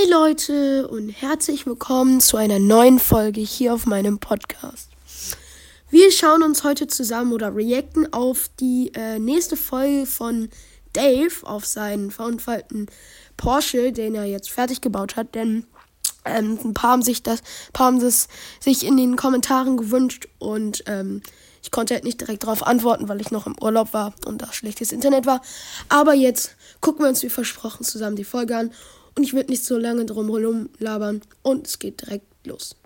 Hey 0.00 0.10
Leute 0.10 0.88
und 0.88 1.10
herzlich 1.10 1.66
willkommen 1.66 2.20
zu 2.20 2.38
einer 2.38 2.58
neuen 2.58 2.98
Folge 2.98 3.40
hier 3.40 3.74
auf 3.74 3.84
meinem 3.84 4.18
Podcast. 4.18 4.88
Wir 5.90 6.10
schauen 6.10 6.42
uns 6.42 6.64
heute 6.64 6.86
zusammen 6.86 7.32
oder 7.32 7.54
reacten 7.54 8.10
auf 8.12 8.50
die 8.60 8.92
äh, 8.94 9.18
nächste 9.18 9.56
Folge 9.56 10.06
von 10.06 10.48
Dave 10.94 11.34
auf 11.42 11.66
seinen 11.66 12.10
verunfallten 12.10 12.86
Porsche, 13.36 13.92
den 13.92 14.14
er 14.14 14.24
jetzt 14.24 14.50
fertig 14.50 14.80
gebaut 14.80 15.16
hat, 15.16 15.34
denn 15.34 15.66
ähm, 16.24 16.58
ein 16.64 16.72
paar 16.72 16.92
haben 16.92 17.02
sich 17.02 17.22
das, 17.22 17.42
paar 17.74 17.88
haben 17.88 18.00
das 18.00 18.28
sich 18.58 18.86
in 18.86 18.96
den 18.96 19.16
Kommentaren 19.16 19.76
gewünscht 19.76 20.28
und 20.38 20.82
ähm, 20.86 21.20
ich 21.62 21.70
konnte 21.70 21.92
halt 21.92 22.04
nicht 22.04 22.20
direkt 22.20 22.44
darauf 22.44 22.66
antworten, 22.66 23.08
weil 23.08 23.20
ich 23.20 23.30
noch 23.30 23.46
im 23.46 23.56
Urlaub 23.60 23.92
war 23.92 24.14
und 24.24 24.40
da 24.40 24.50
schlechtes 24.50 24.92
Internet 24.92 25.26
war. 25.26 25.42
Aber 25.90 26.14
jetzt 26.14 26.56
gucken 26.80 27.04
wir 27.04 27.10
uns 27.10 27.22
wie 27.22 27.28
versprochen 27.28 27.84
zusammen 27.84 28.16
die 28.16 28.24
Folge 28.24 28.56
an 28.56 28.70
und 29.16 29.24
ich 29.24 29.32
würde 29.32 29.50
nicht 29.50 29.64
so 29.64 29.76
lange 29.76 30.04
drum 30.04 30.26
herum 30.34 30.68
labern 30.78 31.20
und 31.42 31.66
es 31.66 31.78
geht 31.78 32.00
direkt 32.00 32.26
los. 32.46 32.76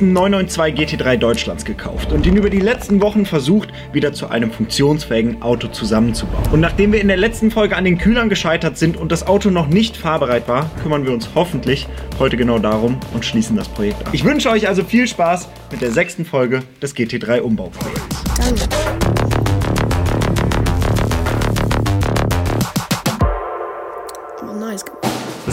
992 0.00 1.00
GT3 1.00 1.16
Deutschlands 1.16 1.64
gekauft 1.64 2.12
und 2.12 2.26
ihn 2.26 2.36
über 2.36 2.50
die 2.50 2.60
letzten 2.60 3.00
Wochen 3.00 3.24
versucht, 3.24 3.68
wieder 3.92 4.12
zu 4.12 4.28
einem 4.28 4.50
funktionsfähigen 4.50 5.42
Auto 5.42 5.68
zusammenzubauen. 5.68 6.44
Und 6.52 6.60
nachdem 6.60 6.92
wir 6.92 7.00
in 7.00 7.08
der 7.08 7.16
letzten 7.16 7.50
Folge 7.50 7.76
an 7.76 7.84
den 7.84 7.96
Kühlern 7.96 8.28
gescheitert 8.28 8.76
sind 8.76 8.96
und 8.96 9.12
das 9.12 9.26
Auto 9.26 9.48
noch 9.50 9.68
nicht 9.68 9.96
fahrbereit 9.96 10.48
war, 10.48 10.68
kümmern 10.82 11.06
wir 11.06 11.12
uns 11.12 11.30
hoffentlich 11.34 11.86
heute 12.18 12.36
genau 12.36 12.58
darum 12.58 12.98
und 13.14 13.24
schließen 13.24 13.56
das 13.56 13.68
Projekt 13.68 14.04
ab. 14.06 14.12
Ich 14.12 14.24
wünsche 14.24 14.50
euch 14.50 14.68
also 14.68 14.82
viel 14.84 15.06
Spaß 15.06 15.48
mit 15.70 15.80
der 15.80 15.92
sechsten 15.92 16.24
Folge 16.24 16.62
des 16.82 16.94
GT3 16.94 17.40
Umbauprojekts. 17.40 18.24
Danke. 18.38 19.25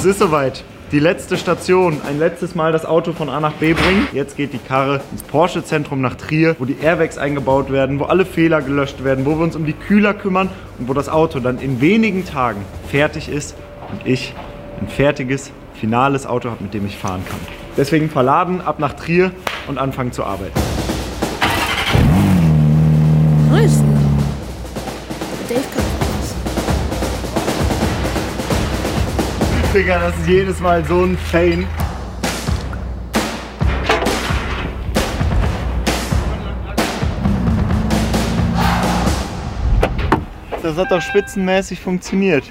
Es 0.04 0.08
ist 0.08 0.20
soweit. 0.20 0.66
Die 0.92 1.00
letzte 1.00 1.38
Station. 1.38 2.02
Ein 2.06 2.20
letztes 2.20 2.56
Mal 2.56 2.74
das 2.74 2.84
Auto 2.86 3.14
von 3.14 3.30
A 3.30 3.40
nach 3.40 3.54
B 3.54 3.72
bringen. 3.72 4.06
Jetzt 4.12 4.36
geht 4.36 4.52
die 4.52 4.58
Karre 4.58 5.00
ins 5.14 5.24
Porsche-Zentrum 5.24 6.02
nach 6.02 6.16
Trier, 6.16 6.58
wo 6.60 6.66
die 6.66 6.78
Airbags 6.82 7.18
eingebaut 7.18 7.72
werden, 7.72 8.02
wo 8.02 8.04
alle 8.04 8.26
Fehler 8.26 8.62
gelöscht 8.62 9.06
werden, 9.06 9.26
wo 9.26 9.38
wir 9.38 9.46
uns 9.46 9.56
um 9.56 9.66
die 9.66 9.72
Kühler 9.72 10.14
kümmern 10.14 10.50
und 10.78 10.90
wo 10.90 10.94
das 10.94 11.08
Auto 11.08 11.40
dann 11.40 11.58
in 11.58 11.80
wenigen 11.80 12.26
Tagen 12.26 12.66
fertig 12.90 13.30
ist 13.30 13.56
und 13.94 14.06
ich 14.06 14.34
ein 14.82 14.90
fertiges, 14.90 15.52
finales 15.74 16.26
Auto 16.28 16.50
habe, 16.50 16.62
mit 16.62 16.74
dem 16.74 16.86
ich 16.86 16.98
fahren 16.98 17.24
kann. 17.26 17.40
Deswegen 17.78 18.10
verladen, 18.10 18.60
ab 18.60 18.80
nach 18.80 18.96
Trier 18.96 19.32
und 19.70 19.78
anfangen 19.78 20.12
zu 20.12 20.26
arbeiten. 20.26 20.83
Digga, 29.74 29.98
das 29.98 30.16
ist 30.20 30.28
jedes 30.28 30.60
Mal 30.60 30.86
so 30.86 31.04
ein 31.04 31.18
Fein. 31.18 31.66
Das 40.62 40.78
hat 40.78 40.92
doch 40.92 41.02
spitzenmäßig 41.02 41.80
funktioniert, 41.80 42.44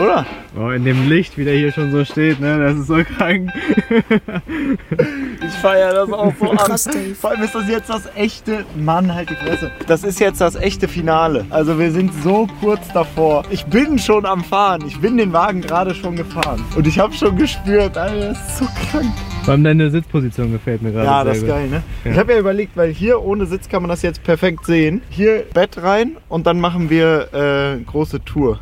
oder? 0.00 0.24
Oh, 0.56 0.70
in 0.70 0.84
dem 0.84 1.08
Licht, 1.08 1.36
wie 1.36 1.44
der 1.44 1.56
hier 1.56 1.72
schon 1.72 1.90
so 1.90 2.04
steht, 2.04 2.38
ne? 2.38 2.60
Das 2.60 2.76
ist 2.76 2.86
so 2.86 3.02
krank. 3.02 3.50
Ich 5.48 5.54
feiere 5.54 5.94
das 5.94 6.12
auch 6.12 6.32
so 6.38 6.46
Krass, 6.46 6.84
Dave. 6.84 7.14
Vor 7.14 7.30
allem 7.30 7.42
ist 7.42 7.54
das 7.54 7.68
jetzt 7.68 7.88
das 7.88 8.02
echte, 8.14 8.66
Mann, 8.76 9.14
halt 9.14 9.30
die 9.30 9.34
Fresse. 9.34 9.70
Das 9.86 10.04
ist 10.04 10.20
jetzt 10.20 10.42
das 10.42 10.56
echte 10.56 10.88
Finale. 10.88 11.46
Also 11.48 11.78
wir 11.78 11.90
sind 11.90 12.12
so 12.22 12.46
kurz 12.60 12.86
davor. 12.92 13.44
Ich 13.48 13.64
bin 13.64 13.98
schon 13.98 14.26
am 14.26 14.44
Fahren. 14.44 14.84
Ich 14.86 15.00
bin 15.00 15.16
den 15.16 15.32
Wagen 15.32 15.62
gerade 15.62 15.94
schon 15.94 16.16
gefahren. 16.16 16.62
Und 16.76 16.86
ich 16.86 16.98
habe 16.98 17.14
schon 17.14 17.36
gespürt, 17.36 17.96
Alter, 17.96 18.28
das 18.28 18.38
ist 18.38 18.58
so 18.58 18.64
krank. 18.90 19.12
Vor 19.44 19.52
allem 19.52 19.64
deine 19.64 19.90
Sitzposition 19.90 20.52
gefällt 20.52 20.82
mir 20.82 20.92
gerade. 20.92 21.06
Ja, 21.06 21.24
das 21.24 21.38
ist 21.38 21.46
geil, 21.46 21.68
ne? 21.68 21.82
Ja. 22.04 22.10
Ich 22.10 22.18
habe 22.18 22.34
ja 22.34 22.38
überlegt, 22.38 22.76
weil 22.76 22.92
hier 22.92 23.22
ohne 23.22 23.46
Sitz 23.46 23.70
kann 23.70 23.80
man 23.80 23.88
das 23.88 24.02
jetzt 24.02 24.22
perfekt 24.22 24.66
sehen. 24.66 25.00
Hier 25.08 25.44
Bett 25.54 25.82
rein 25.82 26.18
und 26.28 26.46
dann 26.46 26.60
machen 26.60 26.90
wir 26.90 27.32
äh, 27.32 27.82
große 27.82 28.22
Tour. 28.24 28.60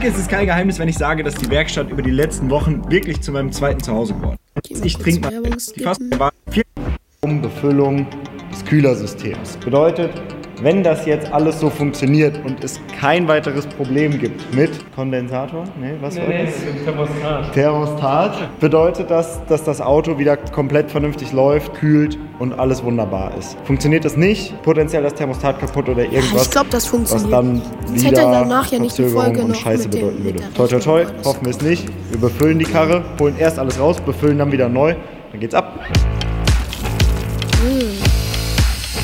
Denke, 0.00 0.08
es 0.08 0.18
ist 0.18 0.28
kein 0.28 0.46
Geheimnis, 0.46 0.80
wenn 0.80 0.88
ich 0.88 0.98
sage, 0.98 1.22
dass 1.22 1.36
die 1.36 1.48
Werkstatt 1.50 1.88
über 1.88 2.02
die 2.02 2.10
letzten 2.10 2.50
Wochen 2.50 2.90
wirklich 2.90 3.20
zu 3.20 3.30
meinem 3.30 3.52
zweiten 3.52 3.80
Zuhause 3.80 4.14
geworden 4.14 4.38
ist. 4.68 4.84
Ich 4.84 4.96
trinke 4.96 5.20
mal. 5.20 5.40
Die 5.76 5.82
Fass 5.84 5.98
skippen. 5.98 6.18
war 6.18 6.32
viel 6.50 6.64
um 7.20 7.40
Befüllung 7.40 8.04
des 8.50 8.64
Kühlersystems. 8.64 9.56
Bedeutet, 9.58 10.10
wenn 10.62 10.82
das 10.82 11.04
jetzt 11.06 11.32
alles 11.32 11.60
so 11.60 11.68
funktioniert 11.70 12.40
und 12.44 12.62
es 12.62 12.80
kein 13.00 13.26
weiteres 13.28 13.66
Problem 13.66 14.18
gibt 14.18 14.54
mit 14.54 14.70
Kondensator, 14.94 15.64
nee, 15.80 15.92
was 16.00 16.16
war 16.16 16.24
das? 16.26 17.52
Thermostat 17.52 18.60
bedeutet 18.60 19.10
das, 19.10 19.40
dass 19.46 19.64
das 19.64 19.80
Auto 19.80 20.18
wieder 20.18 20.36
komplett 20.36 20.90
vernünftig 20.90 21.32
läuft, 21.32 21.74
kühlt 21.74 22.18
und 22.38 22.52
alles 22.58 22.82
wunderbar 22.84 23.32
ist. 23.38 23.56
Funktioniert 23.64 24.04
das 24.04 24.16
nicht, 24.16 24.60
potenziell 24.62 25.02
das 25.02 25.14
Thermostat 25.14 25.58
kaputt 25.60 25.88
oder 25.88 26.04
irgendwas, 26.04 26.44
Ich 26.46 26.50
glaube, 26.50 26.68
das 26.70 26.84
was 26.84 26.86
funktioniert. 26.90 27.32
dann 27.32 27.62
hätte 27.94 28.04
er 28.06 28.10
wieder 28.12 28.30
danach 28.30 28.70
ja 28.72 28.78
nicht 28.78 28.96
die 28.98 29.04
Folge 29.04 29.40
und 29.42 29.48
noch 29.48 29.54
Scheiße 29.56 29.84
mit 29.84 29.94
dem- 29.94 30.00
bedeuten 30.00 30.24
würde. 30.24 30.38
Toi 30.56 30.66
toi 30.66 30.78
toi, 30.78 31.04
hoffen 31.24 31.44
wir 31.44 31.50
es 31.50 31.60
nicht. 31.60 31.86
Wir 32.10 32.20
befüllen 32.20 32.58
die 32.58 32.64
Karre, 32.64 33.02
holen 33.20 33.34
erst 33.38 33.58
alles 33.58 33.78
raus, 33.78 34.00
befüllen 34.00 34.38
dann 34.38 34.52
wieder 34.52 34.68
neu, 34.68 34.94
dann 35.32 35.40
geht's 35.40 35.54
ab. 35.54 35.78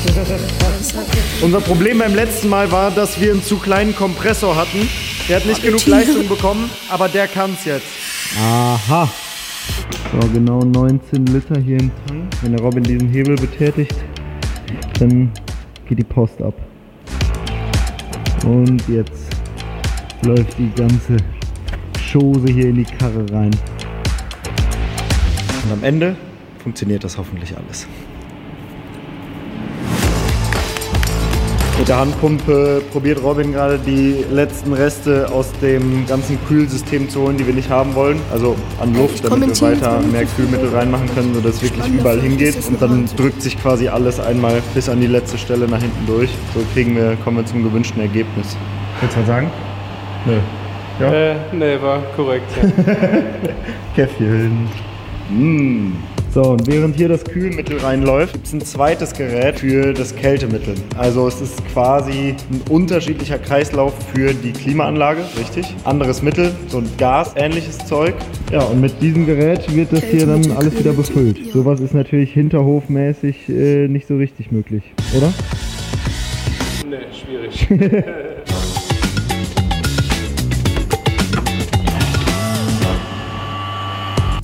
Unser 1.41 1.61
Problem 1.61 1.99
beim 1.99 2.15
letzten 2.15 2.49
Mal 2.49 2.71
war, 2.71 2.91
dass 2.91 3.19
wir 3.19 3.31
einen 3.31 3.43
zu 3.43 3.57
kleinen 3.57 3.95
Kompressor 3.95 4.55
hatten. 4.55 4.89
Der 5.29 5.37
hat 5.37 5.45
nicht 5.45 5.61
genug 5.61 5.85
Leistung 5.85 6.27
bekommen, 6.27 6.69
aber 6.89 7.07
der 7.07 7.27
kann's 7.27 7.65
jetzt. 7.65 7.85
Aha. 8.39 9.09
So, 10.11 10.27
genau 10.29 10.59
19 10.59 11.25
Liter 11.27 11.59
hier 11.59 11.79
im 11.79 11.91
Tank. 12.07 12.33
Wenn 12.41 12.53
der 12.53 12.61
Robin 12.61 12.83
diesen 12.83 13.09
Hebel 13.09 13.35
betätigt, 13.35 13.95
dann 14.99 15.31
geht 15.87 15.99
die 15.99 16.03
Post 16.03 16.41
ab. 16.41 16.53
Und 18.45 18.83
jetzt 18.87 19.27
läuft 20.23 20.57
die 20.57 20.71
ganze 20.75 21.17
Chose 22.11 22.51
hier 22.51 22.69
in 22.69 22.75
die 22.75 22.83
Karre 22.83 23.25
rein. 23.31 23.51
Und 25.63 25.71
am 25.71 25.83
Ende 25.83 26.15
funktioniert 26.63 27.03
das 27.03 27.17
hoffentlich 27.17 27.55
alles. 27.55 27.87
Mit 31.81 31.87
der 31.87 31.97
Handpumpe 31.97 32.83
probiert 32.91 33.23
Robin 33.23 33.53
gerade 33.53 33.79
die 33.79 34.23
letzten 34.31 34.71
Reste 34.71 35.27
aus 35.31 35.51
dem 35.63 36.05
ganzen 36.05 36.37
Kühlsystem 36.47 37.09
zu 37.09 37.21
holen, 37.21 37.37
die 37.37 37.47
wir 37.47 37.55
nicht 37.55 37.71
haben 37.71 37.95
wollen. 37.95 38.21
Also 38.31 38.55
an 38.79 38.93
Luft, 38.93 39.25
damit 39.25 39.59
wir 39.59 39.69
weiter 39.69 39.99
mehr. 39.99 40.25
Kühlmittel 40.25 40.69
reinmachen 40.69 41.11
können, 41.15 41.33
sodass 41.33 41.55
es 41.55 41.63
wirklich 41.63 41.87
überall 41.87 42.21
hingeht. 42.21 42.55
Und 42.67 42.79
dann 42.79 43.09
drückt 43.17 43.41
sich 43.41 43.59
quasi 43.59 43.87
alles 43.87 44.19
einmal 44.19 44.61
bis 44.75 44.89
an 44.89 45.01
die 45.01 45.07
letzte 45.07 45.39
Stelle 45.39 45.67
nach 45.67 45.81
hinten 45.81 46.05
durch. 46.05 46.29
So 46.53 46.59
kriegen 46.75 46.95
wir, 46.95 47.17
kommen 47.23 47.37
wir 47.37 47.47
zum 47.47 47.63
gewünschten 47.63 47.99
Ergebnis. 47.99 48.55
Willst 48.99 49.15
du 49.15 49.21
was 49.21 49.27
sagen? 49.27 49.49
Nö. 50.27 50.37
Ja? 50.99 51.11
Äh, 51.11 51.35
nee, 51.51 51.81
war 51.81 52.03
korrekt. 52.15 52.51
Ja. 52.61 52.93
Käffchen. 53.95 54.69
Mm. 55.31 55.93
So, 56.33 56.43
und 56.43 56.65
während 56.65 56.95
hier 56.95 57.09
das 57.09 57.25
Kühlmittel 57.25 57.79
reinläuft, 57.79 58.31
gibt 58.31 58.47
es 58.47 58.53
ein 58.53 58.61
zweites 58.61 59.13
Gerät 59.13 59.59
für 59.59 59.91
das 59.93 60.15
Kältemittel. 60.15 60.75
Also 60.97 61.27
es 61.27 61.41
ist 61.41 61.61
quasi 61.73 62.35
ein 62.49 62.61
unterschiedlicher 62.69 63.37
Kreislauf 63.37 63.93
für 64.13 64.33
die 64.33 64.53
Klimaanlage, 64.53 65.23
richtig? 65.37 65.75
Anderes 65.83 66.21
Mittel, 66.21 66.53
so 66.69 66.77
ein 66.77 66.89
gasähnliches 66.97 67.79
Zeug. 67.79 68.15
Ja, 68.49 68.61
und 68.61 68.79
mit 68.79 69.01
diesem 69.01 69.25
Gerät 69.25 69.75
wird 69.75 69.91
das 69.91 70.05
hier 70.05 70.25
dann 70.25 70.49
alles 70.51 70.79
wieder 70.79 70.93
befüllt. 70.93 71.37
Ja. 71.37 71.51
Sowas 71.51 71.81
ist 71.81 71.93
natürlich 71.93 72.31
hinterhofmäßig 72.31 73.49
äh, 73.49 73.89
nicht 73.89 74.07
so 74.07 74.15
richtig 74.15 74.53
möglich, 74.53 74.83
oder? 75.13 75.33
nee, 76.87 76.97
schwierig. 77.11 77.67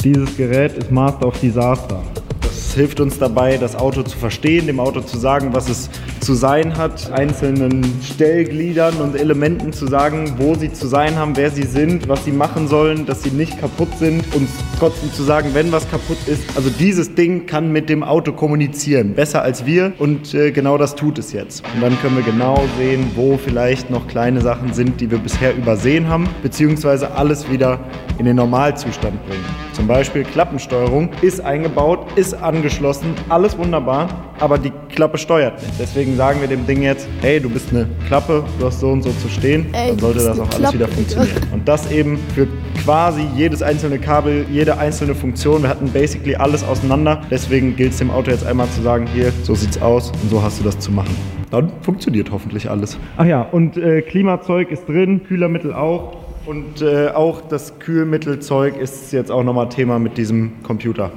Dieses 0.04 0.38
Gerät 0.38 0.74
ist 0.74 0.92
Master 0.92 1.28
of 1.28 1.40
Disaster. 1.40 2.00
Das 2.42 2.74
hilft 2.74 3.00
uns 3.00 3.18
dabei, 3.18 3.58
das 3.58 3.76
Auto 3.76 4.04
zu 4.04 4.16
verstehen, 4.16 4.68
dem 4.68 4.80
Auto 4.80 5.02
zu 5.02 5.18
sagen, 5.18 5.54
was 5.54 5.70
es 5.70 5.90
zu 6.28 6.34
sein 6.34 6.78
hat, 6.78 7.10
einzelnen 7.14 7.86
Stellgliedern 8.04 8.96
und 8.96 9.16
Elementen 9.16 9.72
zu 9.72 9.88
sagen, 9.88 10.34
wo 10.38 10.56
sie 10.56 10.74
zu 10.74 10.86
sein 10.86 11.16
haben, 11.16 11.38
wer 11.38 11.52
sie 11.52 11.64
sind, 11.64 12.10
was 12.10 12.26
sie 12.26 12.34
machen 12.34 12.68
sollen, 12.68 13.06
dass 13.06 13.24
sie 13.24 13.30
nicht 13.30 13.58
kaputt 13.58 13.98
sind 13.98 14.26
und 14.36 14.50
trotzdem 14.78 15.14
zu 15.14 15.24
sagen, 15.24 15.52
wenn 15.54 15.72
was 15.72 15.90
kaputt 15.90 16.18
ist. 16.28 16.44
Also 16.58 16.70
dieses 16.70 17.16
Ding 17.16 17.46
kann 17.46 17.72
mit 17.72 17.88
dem 17.88 18.04
Auto 18.04 18.34
kommunizieren, 18.34 19.14
besser 19.14 19.42
als 19.42 19.66
wir 19.66 19.94
und 20.00 20.34
äh, 20.34 20.52
genau 20.52 20.78
das 20.78 20.96
tut 20.96 21.18
es 21.18 21.32
jetzt. 21.32 21.64
Und 21.74 21.82
dann 21.82 21.98
können 22.02 22.18
wir 22.18 22.24
genau 22.24 22.62
sehen, 22.78 23.10
wo 23.16 23.38
vielleicht 23.38 23.90
noch 23.90 24.06
kleine 24.08 24.42
Sachen 24.42 24.74
sind, 24.74 25.00
die 25.00 25.10
wir 25.10 25.20
bisher 25.20 25.56
übersehen 25.56 26.10
haben, 26.10 26.28
beziehungsweise 26.44 27.10
alles 27.12 27.50
wieder 27.50 27.80
in 28.18 28.26
den 28.26 28.36
Normalzustand 28.36 29.26
bringen. 29.28 29.46
Zum 29.72 29.88
Beispiel 29.88 30.24
Klappensteuerung 30.26 31.10
ist 31.22 31.40
eingebaut, 31.40 32.06
ist 32.18 32.34
angeschlossen, 32.34 33.14
alles 33.30 33.58
wunderbar, 33.58 34.27
aber 34.40 34.58
die 34.58 34.72
Klappe 34.90 35.18
steuert 35.18 35.62
nicht. 35.62 35.74
Deswegen 35.80 36.16
sagen 36.16 36.42
wir 36.42 36.48
dem 36.48 36.66
Ding 36.66 36.82
jetzt, 36.82 37.08
hey, 37.22 37.40
du 37.40 37.50
bist 37.50 37.70
eine 37.72 37.88
Klappe, 38.08 38.44
du 38.60 38.66
hast 38.66 38.80
so 38.80 38.90
und 38.90 39.04
so 39.04 39.12
zu 39.12 39.30
stehen, 39.30 39.68
Ey, 39.74 39.90
dann 39.90 40.00
sollte 40.00 40.24
das 40.24 40.40
auch 40.40 40.50
alles 40.54 40.74
wieder 40.74 40.86
Klappe, 40.86 40.94
funktionieren. 40.94 41.48
Und 41.54 41.68
das 41.68 41.92
eben 41.92 42.20
für 42.36 42.48
quasi 42.84 43.26
jedes 43.36 43.62
einzelne 43.62 44.00
Kabel, 44.00 44.46
jede 44.52 44.78
einzelne 44.78 45.16
Funktion. 45.16 45.64
Wir 45.64 45.70
hatten 45.70 45.90
basically 45.92 46.36
alles 46.36 46.64
auseinander. 46.64 47.22
Deswegen 47.30 47.76
gilt 47.76 47.94
es 47.94 47.98
dem 47.98 48.12
Auto 48.12 48.32
jetzt 48.32 48.46
einmal 48.46 48.68
zu 48.70 48.82
sagen, 48.82 49.08
hier, 49.14 49.32
so 49.44 49.56
sieht's 49.56 49.82
aus 49.82 50.12
und 50.12 50.30
so 50.30 50.42
hast 50.42 50.60
du 50.60 50.64
das 50.64 50.78
zu 50.80 50.92
machen. 50.92 51.16
Dann 51.52 51.72
funktioniert 51.82 52.32
hoffentlich 52.32 52.70
alles. 52.70 52.98
Ach 53.16 53.26
ja, 53.26 53.42
und 53.42 53.78
äh, 53.78 54.02
Klimazeug 54.02 54.70
ist 54.70 54.88
drin, 54.88 55.24
Kühlermittel 55.24 55.74
auch. 55.74 56.18
Und 56.46 56.82
äh, 56.82 57.10
auch 57.10 57.42
das 57.42 57.78
Kühlmittelzeug 57.80 58.78
ist 58.78 59.12
jetzt 59.12 59.32
auch 59.32 59.44
nochmal 59.44 59.68
Thema 59.68 60.00
mit 60.00 60.18
diesem 60.18 60.52
Computer. 60.64 61.12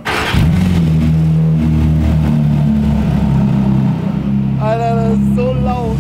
Alter, 4.61 4.95
das 4.95 5.19
ist 5.19 5.37
so 5.37 5.55
laut. 5.65 5.97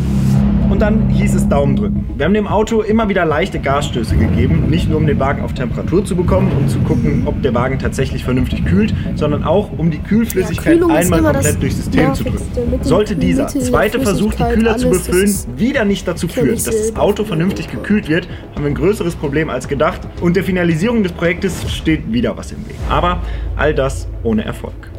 Und 0.80 0.86
dann 0.86 1.10
hieß 1.10 1.34
es 1.34 1.46
Daumen 1.46 1.76
drücken. 1.76 2.06
Wir 2.16 2.24
haben 2.24 2.32
dem 2.32 2.46
Auto 2.46 2.80
immer 2.80 3.06
wieder 3.10 3.26
leichte 3.26 3.60
Gasstöße 3.60 4.16
gegeben, 4.16 4.70
nicht 4.70 4.88
nur 4.88 4.96
um 4.96 5.06
den 5.06 5.20
Wagen 5.20 5.42
auf 5.42 5.52
Temperatur 5.52 6.06
zu 6.06 6.16
bekommen 6.16 6.50
und 6.58 6.70
zu 6.70 6.78
gucken, 6.78 7.24
ob 7.26 7.42
der 7.42 7.52
Wagen 7.52 7.78
tatsächlich 7.78 8.24
vernünftig 8.24 8.64
kühlt, 8.64 8.94
sondern 9.14 9.44
auch 9.44 9.76
um 9.76 9.90
die 9.90 9.98
Kühlflüssigkeit 9.98 10.80
Ja, 10.80 10.86
einmal 10.86 11.20
komplett 11.20 11.60
durchs 11.60 11.76
System 11.76 12.14
zu 12.14 12.24
drücken. 12.24 12.78
Sollte 12.80 13.14
dieser 13.14 13.46
zweite 13.48 14.00
Versuch, 14.00 14.32
die 14.32 14.42
Kühler 14.42 14.78
zu 14.78 14.88
befüllen, 14.88 15.30
wieder 15.54 15.84
nicht 15.84 16.08
dazu 16.08 16.28
führen, 16.28 16.54
dass 16.54 16.64
das. 16.64 16.96
Auto 16.96 17.24
vernünftig 17.24 17.70
gekühlt 17.70 18.08
wird, 18.08 18.26
haben 18.54 18.64
wir 18.64 18.70
ein 18.70 18.74
größeres 18.74 19.16
Problem 19.16 19.50
als 19.50 19.68
gedacht 19.68 20.00
und 20.22 20.34
der 20.34 20.44
Finalisierung 20.44 21.02
des 21.02 21.12
Projektes 21.12 21.70
steht 21.70 22.10
wieder 22.10 22.38
was 22.38 22.52
im 22.52 22.66
Weg. 22.66 22.76
Aber 22.88 23.20
all 23.54 23.74
das 23.74 24.08
ohne 24.22 24.46
Erfolg. 24.46 24.89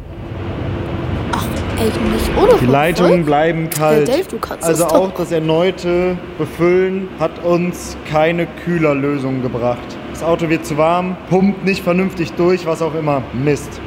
Nicht 1.84 2.30
ohne 2.40 2.52
Die 2.60 2.66
Leitungen 2.66 3.24
bleiben 3.24 3.68
kalt. 3.68 4.08
Ja, 4.08 4.16
Dave, 4.16 4.28
du 4.28 4.38
kannst 4.38 4.64
also 4.64 4.84
das 4.84 4.92
auch 4.92 5.08
doch. 5.10 5.18
das 5.18 5.32
erneute 5.32 6.16
Befüllen 6.38 7.08
hat 7.18 7.44
uns 7.44 7.96
keine 8.08 8.46
Kühlerlösung 8.64 9.42
gebracht. 9.42 9.78
Das 10.12 10.22
Auto 10.22 10.48
wird 10.48 10.64
zu 10.64 10.76
warm, 10.76 11.16
pumpt 11.28 11.64
nicht 11.64 11.82
vernünftig 11.82 12.32
durch, 12.34 12.66
was 12.66 12.82
auch 12.82 12.94
immer. 12.94 13.22
Mist. 13.32 13.80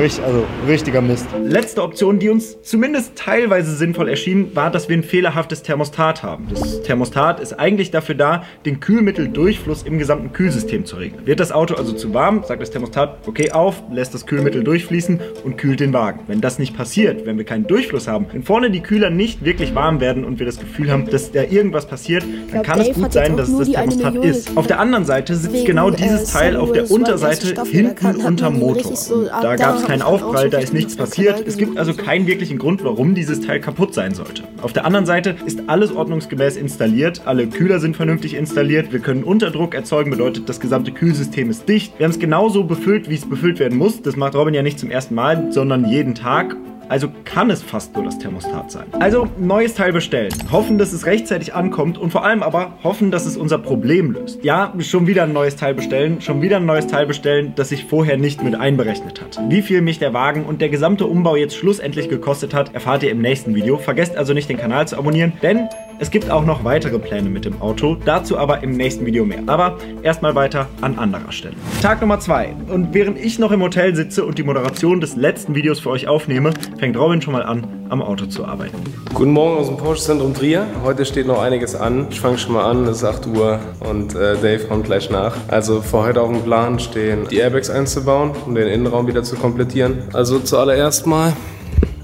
Richt- 0.00 0.20
Also 0.24 0.44
richtiger 0.66 1.02
Mist. 1.02 1.26
Letzte 1.44 1.82
Option, 1.82 2.18
die 2.18 2.30
uns 2.30 2.60
zumindest 2.62 3.14
teilweise 3.16 3.74
sinnvoll 3.74 4.08
erschien, 4.08 4.54
war, 4.56 4.70
dass 4.70 4.88
wir 4.88 4.96
ein 4.96 5.02
fehlerhaftes 5.02 5.62
Thermostat 5.62 6.22
haben. 6.22 6.46
Das 6.50 6.82
Thermostat 6.82 7.40
ist 7.40 7.52
eigentlich 7.58 7.90
dafür 7.90 8.14
da, 8.14 8.44
den 8.64 8.80
Kühlmitteldurchfluss 8.80 9.82
im 9.82 9.98
gesamten 9.98 10.32
Kühlsystem 10.32 10.86
zu 10.86 10.96
regeln. 10.96 11.26
Wird 11.26 11.40
das 11.40 11.52
Auto 11.52 11.74
also 11.74 11.92
zu 11.92 12.14
warm, 12.14 12.42
sagt 12.44 12.62
das 12.62 12.70
Thermostat, 12.70 13.18
okay 13.26 13.52
auf, 13.52 13.82
lässt 13.92 14.14
das 14.14 14.24
Kühlmittel 14.26 14.64
durchfließen 14.64 15.20
und 15.44 15.58
kühlt 15.58 15.80
den 15.80 15.92
Wagen. 15.92 16.20
Wenn 16.26 16.40
das 16.40 16.58
nicht 16.58 16.74
passiert, 16.76 17.26
wenn 17.26 17.36
wir 17.36 17.44
keinen 17.44 17.66
Durchfluss 17.66 18.08
haben, 18.08 18.26
wenn 18.32 18.42
vorne 18.42 18.70
die 18.70 18.80
Kühler 18.80 19.10
nicht 19.10 19.44
wirklich 19.44 19.74
warm 19.74 20.00
werden 20.00 20.24
und 20.24 20.38
wir 20.38 20.46
das 20.46 20.58
Gefühl 20.58 20.90
haben, 20.90 21.06
dass 21.10 21.32
da 21.32 21.42
irgendwas 21.42 21.86
passiert, 21.86 22.22
dann 22.22 22.62
glaub, 22.62 22.64
kann 22.64 22.80
es 22.80 22.86
Dave 22.88 22.94
gut 22.94 23.04
hat 23.04 23.14
jetzt 23.14 23.26
sein, 23.26 23.36
dass 23.36 23.48
es 23.50 23.58
das 23.58 23.70
Thermostat 23.70 24.14
ist. 24.24 24.56
Auf 24.56 24.66
der 24.66 24.80
anderen 24.80 25.04
Seite 25.04 25.34
sitzt 25.34 25.52
Wegen, 25.54 25.66
genau 25.66 25.90
äh, 25.90 25.96
dieses 25.96 26.32
Teil 26.32 26.56
auf 26.56 26.72
der 26.72 26.90
Unterseite 26.90 27.62
hinten 27.64 28.16
unterm 28.24 28.58
Motor. 28.58 28.76
richtig 28.76 28.96
so- 28.98 29.24
da 29.26 29.40
da 29.42 29.56
gab 29.56 29.76
es 29.76 29.81
dann 29.88 30.02
auch 30.02 30.22
Aufprall, 30.22 30.50
da 30.50 30.58
ist 30.58 30.72
nichts 30.72 30.96
passiert. 30.96 31.46
Es 31.46 31.56
gibt 31.56 31.78
also 31.78 31.94
keinen 31.94 32.26
wirklichen 32.26 32.58
Grund, 32.58 32.84
warum 32.84 33.14
dieses 33.14 33.40
Teil 33.40 33.60
kaputt 33.60 33.94
sein 33.94 34.14
sollte. 34.14 34.44
Auf 34.62 34.72
der 34.72 34.84
anderen 34.84 35.06
Seite 35.06 35.36
ist 35.46 35.68
alles 35.68 35.94
ordnungsgemäß 35.94 36.56
installiert. 36.56 37.22
Alle 37.24 37.46
Kühler 37.46 37.80
sind 37.80 37.96
vernünftig 37.96 38.34
installiert. 38.34 38.92
Wir 38.92 39.00
können 39.00 39.24
Unterdruck 39.24 39.74
erzeugen, 39.74 40.10
bedeutet, 40.10 40.48
das 40.48 40.60
gesamte 40.60 40.92
Kühlsystem 40.92 41.50
ist 41.50 41.68
dicht. 41.68 41.98
Wir 41.98 42.04
haben 42.04 42.12
es 42.12 42.18
genauso 42.18 42.64
befüllt, 42.64 43.08
wie 43.08 43.14
es 43.14 43.28
befüllt 43.28 43.58
werden 43.58 43.78
muss. 43.78 44.02
Das 44.02 44.16
macht 44.16 44.34
Robin 44.34 44.54
ja 44.54 44.62
nicht 44.62 44.78
zum 44.78 44.90
ersten 44.90 45.14
Mal, 45.14 45.52
sondern 45.52 45.88
jeden 45.88 46.14
Tag. 46.14 46.56
Also 46.88 47.08
kann 47.24 47.50
es 47.50 47.62
fast 47.62 47.94
nur 47.94 48.04
das 48.04 48.18
Thermostat 48.18 48.70
sein. 48.70 48.86
Also 48.98 49.28
neues 49.38 49.74
Teil 49.74 49.92
bestellen. 49.92 50.32
Hoffen, 50.50 50.78
dass 50.78 50.92
es 50.92 51.06
rechtzeitig 51.06 51.54
ankommt 51.54 51.98
und 51.98 52.10
vor 52.10 52.24
allem 52.24 52.42
aber 52.42 52.74
hoffen, 52.82 53.10
dass 53.10 53.26
es 53.26 53.36
unser 53.36 53.58
Problem 53.58 54.12
löst. 54.12 54.44
Ja, 54.44 54.72
schon 54.80 55.06
wieder 55.06 55.24
ein 55.24 55.32
neues 55.32 55.56
Teil 55.56 55.74
bestellen. 55.74 56.20
Schon 56.20 56.42
wieder 56.42 56.56
ein 56.56 56.66
neues 56.66 56.86
Teil 56.86 57.06
bestellen, 57.06 57.52
das 57.56 57.70
sich 57.70 57.84
vorher 57.84 58.16
nicht 58.16 58.42
mit 58.42 58.54
einberechnet 58.54 59.20
hat. 59.20 59.40
Wie 59.48 59.62
viel 59.62 59.80
mich 59.80 59.98
der 59.98 60.12
Wagen 60.12 60.44
und 60.44 60.60
der 60.60 60.68
gesamte 60.68 61.06
Umbau 61.06 61.36
jetzt 61.36 61.56
schlussendlich 61.56 62.08
gekostet 62.08 62.54
hat, 62.54 62.74
erfahrt 62.74 63.02
ihr 63.02 63.10
im 63.10 63.20
nächsten 63.20 63.54
Video. 63.54 63.78
Vergesst 63.78 64.16
also 64.16 64.34
nicht 64.34 64.48
den 64.48 64.58
Kanal 64.58 64.86
zu 64.88 64.96
abonnieren, 64.96 65.32
denn 65.42 65.68
es 65.98 66.10
gibt 66.10 66.30
auch 66.30 66.44
noch 66.44 66.64
weitere 66.64 66.98
Pläne 66.98 67.30
mit 67.30 67.44
dem 67.44 67.62
Auto. 67.62 67.96
Dazu 68.04 68.36
aber 68.36 68.62
im 68.64 68.72
nächsten 68.72 69.06
Video 69.06 69.24
mehr. 69.24 69.42
Aber 69.46 69.78
erstmal 70.02 70.34
weiter 70.34 70.68
an 70.80 70.98
anderer 70.98 71.30
Stelle. 71.30 71.54
Tag 71.80 72.00
Nummer 72.00 72.18
2. 72.18 72.54
Und 72.68 72.92
während 72.92 73.18
ich 73.18 73.38
noch 73.38 73.52
im 73.52 73.62
Hotel 73.62 73.94
sitze 73.94 74.24
und 74.24 74.36
die 74.36 74.42
Moderation 74.42 75.00
des 75.00 75.14
letzten 75.14 75.54
Videos 75.54 75.78
für 75.78 75.90
euch 75.90 76.08
aufnehme, 76.08 76.54
fängt 76.78 76.96
Robin 76.96 77.20
schon 77.22 77.32
mal 77.32 77.42
an, 77.42 77.86
am 77.88 78.02
Auto 78.02 78.26
zu 78.26 78.44
arbeiten. 78.44 78.76
Guten 79.14 79.32
Morgen 79.32 79.58
aus 79.58 79.68
dem 79.68 79.76
Porsche-Zentrum 79.76 80.34
Trier. 80.34 80.66
Heute 80.82 81.04
steht 81.04 81.26
noch 81.26 81.40
einiges 81.40 81.74
an. 81.74 82.06
Ich 82.10 82.20
fange 82.20 82.38
schon 82.38 82.54
mal 82.54 82.64
an, 82.64 82.84
es 82.84 82.98
ist 82.98 83.04
8 83.04 83.26
Uhr 83.26 83.60
und 83.80 84.14
äh, 84.14 84.36
Dave 84.36 84.66
kommt 84.68 84.86
gleich 84.86 85.10
nach. 85.10 85.36
Also 85.48 85.82
für 85.82 85.98
heute 85.98 86.20
auf 86.20 86.30
dem 86.30 86.42
Plan 86.42 86.78
stehen, 86.78 87.26
die 87.30 87.36
Airbags 87.36 87.70
einzubauen, 87.70 88.32
um 88.46 88.54
den 88.54 88.68
Innenraum 88.68 89.06
wieder 89.06 89.22
zu 89.22 89.36
komplettieren. 89.36 90.04
Also 90.12 90.38
zuallererst 90.38 91.06
mal 91.06 91.34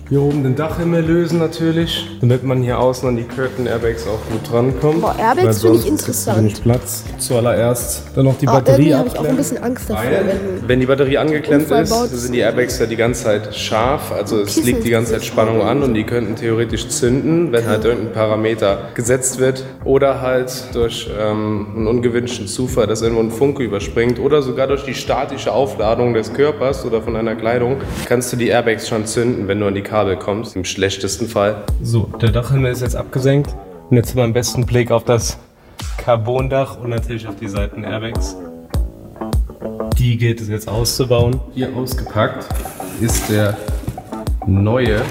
hier 0.09 0.23
oben 0.23 0.43
den 0.43 0.57
Dachhimmel 0.57 1.05
lösen 1.05 1.39
natürlich, 1.39 2.07
damit 2.21 2.43
man 2.43 2.63
hier 2.63 2.79
außen 2.79 3.09
an 3.09 3.17
die 3.17 3.25
Curtain 3.25 3.67
Airbags 3.67 4.07
auch 4.07 4.19
gut 4.31 4.51
drankommt. 4.51 5.03
Boah, 5.03 5.15
Airbags 5.19 5.61
finde 5.61 5.79
ich 5.79 5.87
interessant. 5.87 6.39
wenig 6.39 6.63
Platz. 6.63 7.05
Zuallererst 7.19 8.05
dann 8.15 8.25
noch 8.25 8.39
die 8.39 8.47
Oh, 8.49 8.53
Batterie 8.53 8.91
irgendwie 8.91 8.95
habe 8.95 9.09
ich 9.09 9.13
auch 9.15 9.19
ein 9.19 9.27
abklemmen. 9.27 9.37
bisschen 9.37 9.63
Angst 9.63 9.91
davor, 9.91 10.05
wenn 10.05 10.69
wenn 10.69 10.81
die 10.81 10.87
Batterie 10.87 11.19
angeklemmt 11.19 11.71
ist, 11.71 11.91
sind 12.23 12.33
die 12.33 12.39
Airbags 12.41 12.79
ja 12.79 12.87
die 12.87 12.97
ganze 12.97 13.25
Zeit 13.25 13.55
scharf. 13.55 14.13
Also 14.13 14.41
es 14.41 14.63
liegt 14.65 14.85
die 14.85 14.91
ganze 14.91 15.13
Zeit 15.13 15.25
Spannung 15.25 15.61
an 15.63 15.83
und 15.83 15.95
die 15.95 16.05
könnten 16.05 16.37
theoretisch 16.37 16.89
zünden, 16.89 17.53
wenn 17.53 17.67
halt 17.67 17.85
irgendein 17.85 18.13
Parameter 18.13 18.89
gesetzt 18.95 19.39
wird. 19.39 19.65
Oder 19.85 20.21
halt 20.23 20.75
durch 20.75 21.11
ähm, 21.21 21.67
einen 21.77 21.87
ungewünschten 21.87 22.47
Zufall, 22.47 22.87
dass 22.87 23.03
irgendwo 23.03 23.23
ein 23.23 23.31
Funke 23.31 23.63
überspringt. 23.63 24.19
Oder 24.19 24.41
sogar 24.43 24.67
durch 24.69 24.85
die 24.85 24.95
statische 24.95 25.53
Aufladung 25.53 26.15
des 26.15 26.33
Körpers 26.33 26.85
oder 26.87 27.03
von 27.03 27.15
einer 27.17 27.35
Kleidung 27.35 27.77
kannst 28.07 28.33
du 28.33 28.37
die 28.37 28.49
Airbags 28.49 28.89
schon 28.89 29.05
zünden, 29.07 29.49
wenn 29.49 29.61
du 29.61 29.67
an 29.67 29.75
die 29.75 29.83
Kabel 29.99 30.17
kommst. 30.17 30.55
Im 30.55 30.65
schlechtesten 30.65 31.27
Fall. 31.27 31.65
So, 31.83 32.09
der 32.23 32.31
Dachhimmel 32.31 32.71
ist 32.71 32.83
jetzt 32.83 32.95
abgesenkt. 32.95 33.57
Und 33.91 33.97
jetzt 33.97 34.11
haben 34.11 34.19
wir 34.19 34.25
am 34.25 34.33
besten 34.33 34.65
Blick 34.65 34.93
auf 34.93 35.03
das 35.03 35.39
Carbondach 35.97 36.79
und 36.79 36.91
natürlich 36.91 37.27
auf 37.27 37.35
die 37.35 37.49
Seiten 37.49 37.83
Airbags. 37.83 38.37
Die 39.99 40.17
geht 40.17 40.41
es 40.41 40.49
jetzt 40.49 40.69
auszubauen. 40.69 41.41
Hier 41.53 41.75
ausgepackt 41.75 42.47
ist 43.01 43.29
der 43.29 43.57
neue 44.47 45.03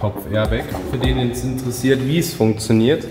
Kopf-Airbag. 0.00 0.64
Für 0.90 0.98
den 0.98 1.30
es 1.30 1.44
interessiert, 1.44 2.04
wie 2.04 2.18
es 2.18 2.34
funktioniert. 2.34 3.06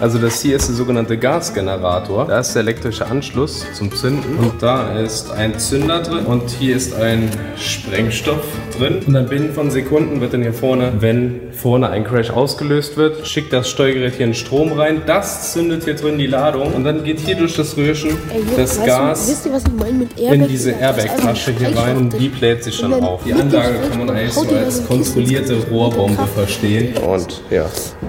Also 0.00 0.18
das 0.18 0.40
hier 0.40 0.56
ist 0.56 0.66
der 0.66 0.76
sogenannte 0.76 1.18
Gasgenerator. 1.18 2.24
Da 2.24 2.38
ist 2.38 2.54
der 2.54 2.62
elektrische 2.62 3.06
Anschluss 3.06 3.66
zum 3.74 3.94
Zünden. 3.94 4.38
Und 4.38 4.62
da 4.62 4.98
ist 4.98 5.30
ein 5.30 5.58
Zünder 5.58 6.00
drin. 6.00 6.24
Und 6.24 6.48
hier 6.48 6.74
ist 6.74 6.94
ein 6.94 7.28
Sprengstoff 7.58 8.42
drin. 8.78 9.02
Und 9.06 9.12
dann 9.12 9.28
binnen 9.28 9.52
von 9.52 9.70
Sekunden 9.70 10.22
wird 10.22 10.32
dann 10.32 10.40
hier 10.40 10.54
vorne, 10.54 10.94
wenn 11.00 11.49
vorne 11.60 11.90
ein 11.90 12.04
Crash 12.04 12.30
ausgelöst 12.30 12.96
wird, 12.96 13.26
schickt 13.26 13.52
das 13.52 13.68
Steuergerät 13.68 14.14
hier 14.14 14.26
einen 14.26 14.34
Strom 14.34 14.72
rein. 14.72 15.02
Das 15.06 15.52
zündet 15.52 15.84
hier 15.84 15.94
drin 15.94 16.16
die 16.16 16.26
Ladung. 16.26 16.72
Und 16.72 16.84
dann 16.84 17.04
geht 17.04 17.20
hier 17.20 17.36
durch 17.36 17.54
das 17.54 17.76
Röhrchen 17.76 18.10
Ey, 18.32 18.42
das 18.56 18.82
Gas 18.82 19.42
Du, 19.44 20.22
ihr, 20.22 20.32
in 20.32 20.48
diese 20.48 20.72
Airbag-Tasche 20.72 21.52
hier 21.52 21.76
rein 21.76 21.96
und 21.96 22.18
die 22.18 22.28
bläht 22.28 22.64
sich 22.64 22.80
dann 22.80 22.94
auf. 22.94 23.22
Die 23.24 23.34
Anlage 23.34 23.74
kann 23.88 23.98
man 23.98 24.10
eigentlich 24.10 24.32
so 24.32 24.48
als 24.48 24.86
kontrollierte 24.86 25.56
Rohrbombe 25.70 26.26
verstehen. 26.34 26.96
Und 26.96 27.42
ja, 27.50 27.66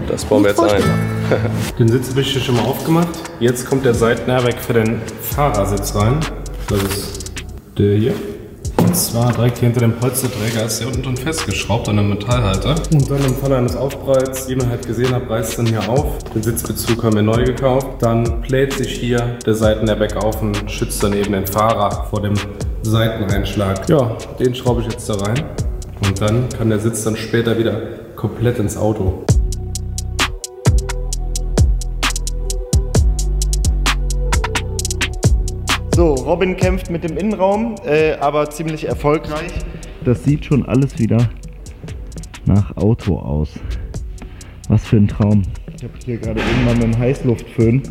das 0.07 0.23
bauen 0.25 0.43
wir 0.43 0.51
jetzt 0.51 0.61
ein. 0.61 0.83
Den 1.79 1.89
Sitz 1.89 2.09
habe 2.09 2.21
ich 2.21 2.31
hier 2.31 2.41
schon 2.41 2.55
mal 2.55 2.63
aufgemacht. 2.63 3.09
Jetzt 3.39 3.65
kommt 3.65 3.85
der 3.85 3.93
Seitenairbag 3.93 4.59
für 4.59 4.73
den 4.73 5.01
Fahrersitz 5.21 5.95
rein. 5.95 6.19
Das 6.69 6.81
ist 6.83 7.33
der 7.77 7.97
hier. 7.97 8.13
Und 8.81 8.95
zwar 8.95 9.31
direkt 9.31 9.59
hier 9.59 9.67
hinter 9.67 9.81
dem 9.81 9.93
Polsterträger 9.93 10.65
ist 10.65 10.79
der 10.79 10.87
unten 10.87 11.03
drin 11.03 11.15
festgeschraubt 11.17 11.87
an 11.87 11.99
einem 11.99 12.09
Metallhalter. 12.09 12.75
Und 12.91 13.11
dann 13.11 13.23
im 13.23 13.35
Falle 13.35 13.57
eines 13.57 13.75
Aufpralls, 13.75 14.49
wie 14.49 14.55
man 14.55 14.69
halt 14.69 14.87
gesehen 14.87 15.13
hat, 15.13 15.29
reißt 15.29 15.59
dann 15.59 15.67
hier 15.67 15.87
auf. 15.87 16.17
Den 16.33 16.41
Sitzbezug 16.41 17.03
haben 17.03 17.15
wir 17.15 17.21
neu 17.21 17.43
gekauft. 17.43 17.87
Dann 17.99 18.41
bläht 18.41 18.73
sich 18.73 18.91
hier 18.91 19.37
der 19.45 19.53
Seitenairbag 19.53 20.15
auf 20.17 20.41
und 20.41 20.69
schützt 20.69 21.03
dann 21.03 21.13
eben 21.13 21.33
den 21.33 21.45
Fahrer 21.45 22.07
vor 22.09 22.21
dem 22.21 22.33
Seiteneinschlag. 22.81 23.87
Ja, 23.87 24.17
den 24.39 24.55
schraube 24.55 24.81
ich 24.81 24.91
jetzt 24.91 25.07
da 25.07 25.13
rein. 25.13 25.43
Und 26.03 26.19
dann 26.19 26.49
kann 26.49 26.69
der 26.69 26.79
Sitz 26.79 27.03
dann 27.03 27.15
später 27.15 27.59
wieder 27.59 27.79
komplett 28.15 28.57
ins 28.57 28.77
Auto. 28.77 29.23
So, 36.01 36.15
Robin 36.15 36.57
kämpft 36.57 36.89
mit 36.89 37.03
dem 37.03 37.15
Innenraum, 37.15 37.75
äh, 37.85 38.13
aber 38.13 38.49
ziemlich 38.49 38.87
erfolgreich. 38.87 39.51
Das 40.03 40.23
sieht 40.23 40.43
schon 40.45 40.65
alles 40.65 40.97
wieder 40.97 41.29
nach 42.47 42.75
Auto 42.75 43.19
aus. 43.19 43.51
Was 44.67 44.83
für 44.87 44.97
ein 44.97 45.07
Traum. 45.07 45.43
Ich 45.75 45.83
habe 45.83 45.93
hier 46.03 46.17
gerade 46.17 46.39
eben 46.39 46.65
mal 46.65 46.73
mit 46.73 46.83
dem 46.85 46.97
Heißluftföhn 46.97 47.83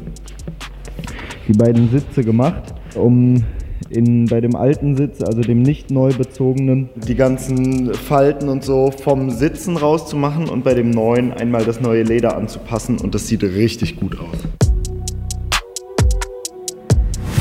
Die 1.46 1.52
beiden 1.52 1.88
Sitze 1.90 2.24
gemacht, 2.24 2.74
um 2.96 3.44
in, 3.90 4.24
bei 4.24 4.40
dem 4.40 4.56
alten 4.56 4.96
Sitz, 4.96 5.22
also 5.22 5.42
dem 5.42 5.62
nicht 5.62 5.92
neu 5.92 6.12
bezogenen, 6.12 6.88
die 6.96 7.14
ganzen 7.14 7.94
Falten 7.94 8.48
und 8.48 8.64
so 8.64 8.90
vom 8.90 9.30
Sitzen 9.30 9.76
rauszumachen 9.76 10.48
und 10.48 10.64
bei 10.64 10.74
dem 10.74 10.90
neuen 10.90 11.32
einmal 11.32 11.64
das 11.64 11.80
neue 11.80 12.02
Leder 12.02 12.36
anzupassen 12.36 12.98
und 12.98 13.14
das 13.14 13.28
sieht 13.28 13.44
richtig 13.44 14.00
gut 14.00 14.18
aus 14.18 14.59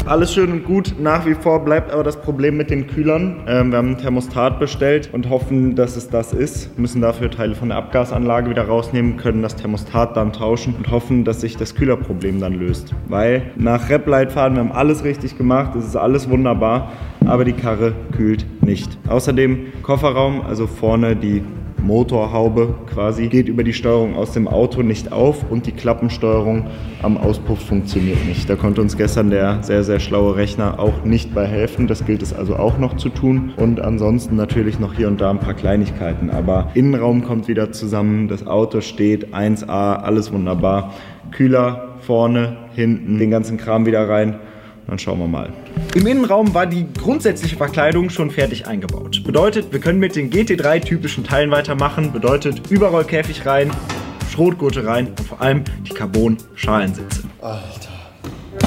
alles 0.09 0.33
schön 0.33 0.51
und 0.51 0.65
gut. 0.65 0.95
Nach 0.99 1.25
wie 1.27 1.35
vor 1.35 1.63
bleibt 1.63 1.91
aber 1.91 2.03
das 2.03 2.19
Problem 2.19 2.57
mit 2.57 2.71
den 2.71 2.87
Kühlern. 2.87 3.43
Ähm, 3.47 3.71
wir 3.71 3.77
haben 3.77 3.91
ein 3.91 3.97
Thermostat 3.97 4.59
bestellt 4.59 5.09
und 5.13 5.29
hoffen, 5.29 5.75
dass 5.75 5.95
es 5.95 6.09
das 6.09 6.33
ist. 6.33 6.75
Wir 6.75 6.81
müssen 6.81 7.01
dafür 7.01 7.29
Teile 7.29 7.53
von 7.53 7.69
der 7.69 7.77
Abgasanlage 7.77 8.49
wieder 8.49 8.63
rausnehmen, 8.63 9.17
können 9.17 9.43
das 9.43 9.55
Thermostat 9.55 10.17
dann 10.17 10.33
tauschen 10.33 10.73
und 10.75 10.89
hoffen, 10.89 11.25
dass 11.25 11.41
sich 11.41 11.57
das 11.57 11.75
Kühlerproblem 11.75 12.39
dann 12.39 12.53
löst. 12.53 12.95
Weil 13.07 13.51
nach 13.55 13.89
Rap-Leitfaden, 13.89 14.57
wir 14.57 14.63
haben 14.63 14.71
alles 14.71 15.03
richtig 15.03 15.37
gemacht, 15.37 15.75
es 15.75 15.85
ist 15.85 15.95
alles 15.95 16.27
wunderbar, 16.27 16.91
aber 17.25 17.45
die 17.45 17.53
Karre 17.53 17.93
kühlt 18.15 18.45
nicht. 18.61 18.97
Außerdem 19.07 19.67
Kofferraum, 19.83 20.41
also 20.41 20.65
vorne 20.65 21.15
die 21.15 21.43
Motorhaube 21.83 22.75
quasi, 22.85 23.27
geht 23.27 23.47
über 23.47 23.63
die 23.63 23.73
Steuerung 23.73 24.15
aus 24.15 24.31
dem 24.31 24.47
Auto 24.47 24.81
nicht 24.81 25.11
auf 25.11 25.49
und 25.49 25.65
die 25.65 25.71
Klappensteuerung 25.71 26.67
am 27.01 27.17
Auspuff 27.17 27.59
funktioniert 27.59 28.25
nicht. 28.25 28.49
Da 28.49 28.55
konnte 28.55 28.81
uns 28.81 28.97
gestern 28.97 29.29
der 29.29 29.63
sehr, 29.63 29.83
sehr 29.83 29.99
schlaue 29.99 30.35
Rechner 30.35 30.79
auch 30.79 31.03
nicht 31.03 31.33
bei 31.33 31.45
helfen. 31.45 31.87
Das 31.87 32.05
gilt 32.05 32.21
es 32.21 32.33
also 32.33 32.55
auch 32.55 32.77
noch 32.77 32.97
zu 32.97 33.09
tun. 33.09 33.53
Und 33.57 33.81
ansonsten 33.81 34.35
natürlich 34.35 34.79
noch 34.79 34.93
hier 34.93 35.07
und 35.07 35.21
da 35.21 35.29
ein 35.29 35.39
paar 35.39 35.53
Kleinigkeiten. 35.53 36.29
Aber 36.29 36.71
Innenraum 36.73 37.23
kommt 37.23 37.47
wieder 37.47 37.71
zusammen, 37.71 38.27
das 38.27 38.45
Auto 38.45 38.81
steht 38.81 39.33
1A, 39.33 39.95
alles 39.95 40.31
wunderbar. 40.31 40.93
Kühler 41.31 41.95
vorne, 42.01 42.57
hinten, 42.73 43.19
den 43.19 43.31
ganzen 43.31 43.57
Kram 43.57 43.85
wieder 43.85 44.07
rein. 44.07 44.39
Dann 44.89 44.97
schauen 44.97 45.19
wir 45.19 45.27
mal. 45.27 45.53
Im 45.93 46.07
Innenraum 46.07 46.55
war 46.55 46.65
die 46.65 46.87
grundsätzliche 46.91 47.55
Verkleidung 47.55 48.09
schon 48.09 48.31
fertig 48.31 48.65
eingebaut. 48.65 49.23
Bedeutet, 49.23 49.71
wir 49.71 49.79
können 49.79 49.99
mit 49.99 50.15
den 50.15 50.31
GT3-typischen 50.31 51.23
Teilen 51.23 51.51
weitermachen. 51.51 52.11
Bedeutet, 52.11 52.71
Überrollkäfig 52.71 53.45
rein, 53.45 53.69
Schrotgurte 54.31 54.87
rein 54.87 55.09
und 55.09 55.21
vor 55.21 55.41
allem 55.41 55.63
die 55.87 55.93
Carbon-Schalensitze. 55.93 57.23
Alter. 57.39 57.89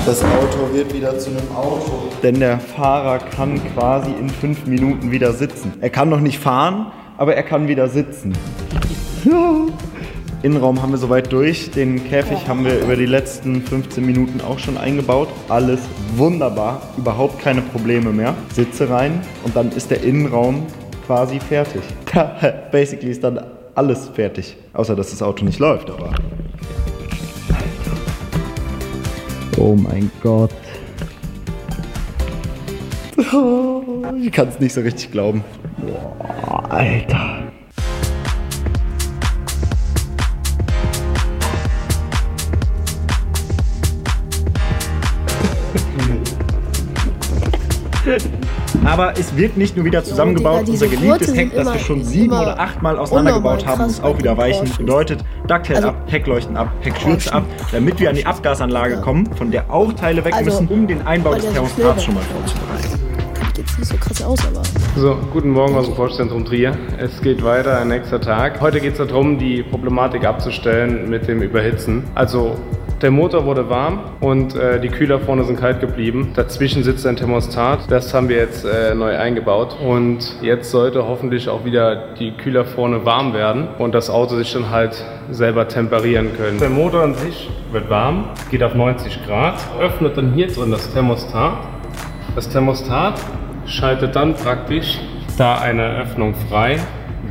Das 0.07 0.23
Auto 0.23 0.73
wird 0.73 0.95
wieder 0.95 1.19
zu 1.19 1.31
einem 1.31 1.50
Auto. 1.57 2.05
Denn 2.23 2.38
der 2.38 2.61
Fahrer 2.61 3.19
kann 3.19 3.61
quasi 3.75 4.12
in 4.12 4.31
fünf 4.31 4.64
Minuten 4.67 5.11
wieder 5.11 5.33
sitzen. 5.33 5.73
Er 5.81 5.91
kann 5.91 6.09
noch 6.09 6.21
nicht 6.21 6.38
fahren, 6.38 6.93
aber 7.19 7.35
er 7.35 7.43
kann 7.43 7.67
wieder 7.67 7.88
sitzen. 7.88 8.33
Innenraum 10.42 10.82
haben 10.82 10.90
wir 10.90 10.99
soweit 10.99 11.32
durch. 11.32 11.70
Den 11.70 12.02
Käfig 12.04 12.49
haben 12.49 12.64
wir 12.64 12.80
über 12.80 12.96
die 12.96 13.06
letzten 13.06 13.62
15 13.62 14.04
Minuten 14.04 14.40
auch 14.40 14.58
schon 14.58 14.76
eingebaut. 14.76 15.28
Alles 15.49 15.80
wunderbar, 16.16 16.82
überhaupt 16.96 17.38
keine 17.40 17.62
Probleme 17.62 18.11
mehr. 18.11 18.34
Sitze 18.52 18.90
rein 18.90 19.20
und 19.44 19.54
dann 19.54 19.70
ist 19.70 19.92
der 19.92 20.02
Innenraum 20.02 20.66
quasi 21.06 21.38
fertig. 21.38 21.82
Basically 22.72 23.12
ist 23.12 23.22
dann 23.22 23.40
alles 23.76 24.08
fertig. 24.08 24.56
Außer 24.72 24.96
dass 24.96 25.11
das 25.11 25.22
Auto 25.22 25.44
nicht 25.44 25.61
läuft, 25.61 25.88
aber. 25.90 26.12
Oh 29.58 29.76
mein 29.76 30.11
Gott. 30.22 30.50
ich 34.20 34.32
kann 34.32 34.49
es 34.49 34.58
nicht 34.58 34.72
so 34.72 34.80
richtig 34.80 35.12
glauben. 35.12 35.44
Boah, 35.78 36.64
Alter. 36.68 37.41
Aber 48.85 49.12
es 49.19 49.37
wird 49.37 49.57
nicht 49.57 49.76
nur 49.76 49.85
wieder 49.85 50.02
zusammengebaut. 50.05 50.69
Unser 50.69 50.88
geliebtes 50.88 51.35
Heck, 51.35 51.55
das 51.55 51.73
wir 51.73 51.81
schon 51.81 52.05
sieben 52.05 52.33
oder 52.33 52.59
achtmal 52.59 52.99
auseinandergebaut 52.99 53.67
haben, 53.67 53.85
muss 53.85 54.02
auch 54.02 54.19
wieder 54.19 54.37
weichen. 54.37 54.71
Bedeutet, 54.76 55.25
Ducktail 55.47 55.76
also, 55.76 55.88
ab, 55.88 56.02
Heckleuchten 56.07 56.57
ab, 56.57 56.73
Heckschürze 56.81 57.33
ab, 57.33 57.45
damit 57.71 58.00
wir 58.00 58.11
an 58.11 58.17
die 58.17 58.26
Abgasanlage 58.26 59.00
kommen, 59.00 59.26
von 59.35 59.50
der 59.50 59.71
auch 59.71 59.93
Teile 59.93 60.25
weg 60.25 60.35
also, 60.35 60.45
müssen, 60.50 60.69
um 60.69 60.87
den 60.87 61.07
Einbau 61.07 61.35
des 61.35 61.50
Thermostats 61.52 62.05
schon 62.05 62.14
mal 62.14 62.23
vorzubereiten. 62.23 63.02
Nicht 63.79 63.91
so 63.91 63.97
krass 63.97 64.23
aus, 64.23 64.38
aber. 64.47 64.62
So, 64.97 65.19
guten 65.33 65.50
Morgen 65.50 65.75
aus 65.76 65.87
dem 65.87 65.95
Forstzentrum 65.95 66.45
Trier. 66.45 66.76
Es 66.99 67.21
geht 67.21 67.43
weiter, 67.43 67.81
ein 67.81 67.88
nächster 67.88 68.21
Tag. 68.21 68.61
Heute 68.61 68.81
geht 68.81 68.99
es 68.99 69.07
darum, 69.07 69.38
die 69.38 69.62
Problematik 69.62 70.25
abzustellen 70.25 71.11
mit 71.11 71.29
dem 71.29 71.43
Überhitzen. 71.43 72.05
Also 72.14 72.57
der 73.02 73.11
Motor 73.11 73.44
wurde 73.44 73.68
warm 73.68 73.99
und 74.21 74.54
äh, 74.54 74.80
die 74.80 74.88
Kühler 74.88 75.18
vorne 75.18 75.42
sind 75.42 75.59
kalt 75.59 75.80
geblieben. 75.80 76.32
Dazwischen 76.37 76.85
sitzt 76.85 77.04
ein 77.04 77.16
Thermostat. 77.16 77.90
Das 77.90 78.14
haben 78.14 78.28
wir 78.28 78.37
jetzt 78.37 78.64
äh, 78.64 78.94
neu 78.94 79.16
eingebaut. 79.16 79.76
Und 79.85 80.37
jetzt 80.40 80.71
sollte 80.71 81.06
hoffentlich 81.09 81.49
auch 81.49 81.64
wieder 81.64 82.14
die 82.14 82.30
Kühler 82.30 82.64
vorne 82.64 83.04
warm 83.04 83.35
werden 83.35 83.66
und 83.78 83.92
das 83.92 84.09
Auto 84.09 84.37
sich 84.37 84.52
dann 84.52 84.71
halt 84.71 85.04
selber 85.30 85.66
temperieren 85.66 86.30
können. 86.37 86.61
Der 86.61 86.71
Motor 86.71 87.02
an 87.02 87.14
sich 87.14 87.50
wird 87.73 87.90
warm, 87.90 88.26
geht 88.50 88.62
auf 88.62 88.75
90 88.75 89.26
Grad, 89.26 89.56
öffnet 89.80 90.16
dann 90.16 90.32
hier 90.32 90.47
drin 90.47 90.71
das 90.71 90.92
Thermostat. 90.92 91.54
Das 92.37 92.49
Thermostat 92.49 93.21
schaltet 93.66 94.14
dann 94.14 94.35
praktisch 94.35 95.00
da 95.37 95.59
eine 95.59 95.97
Öffnung 95.99 96.35
frei. 96.49 96.78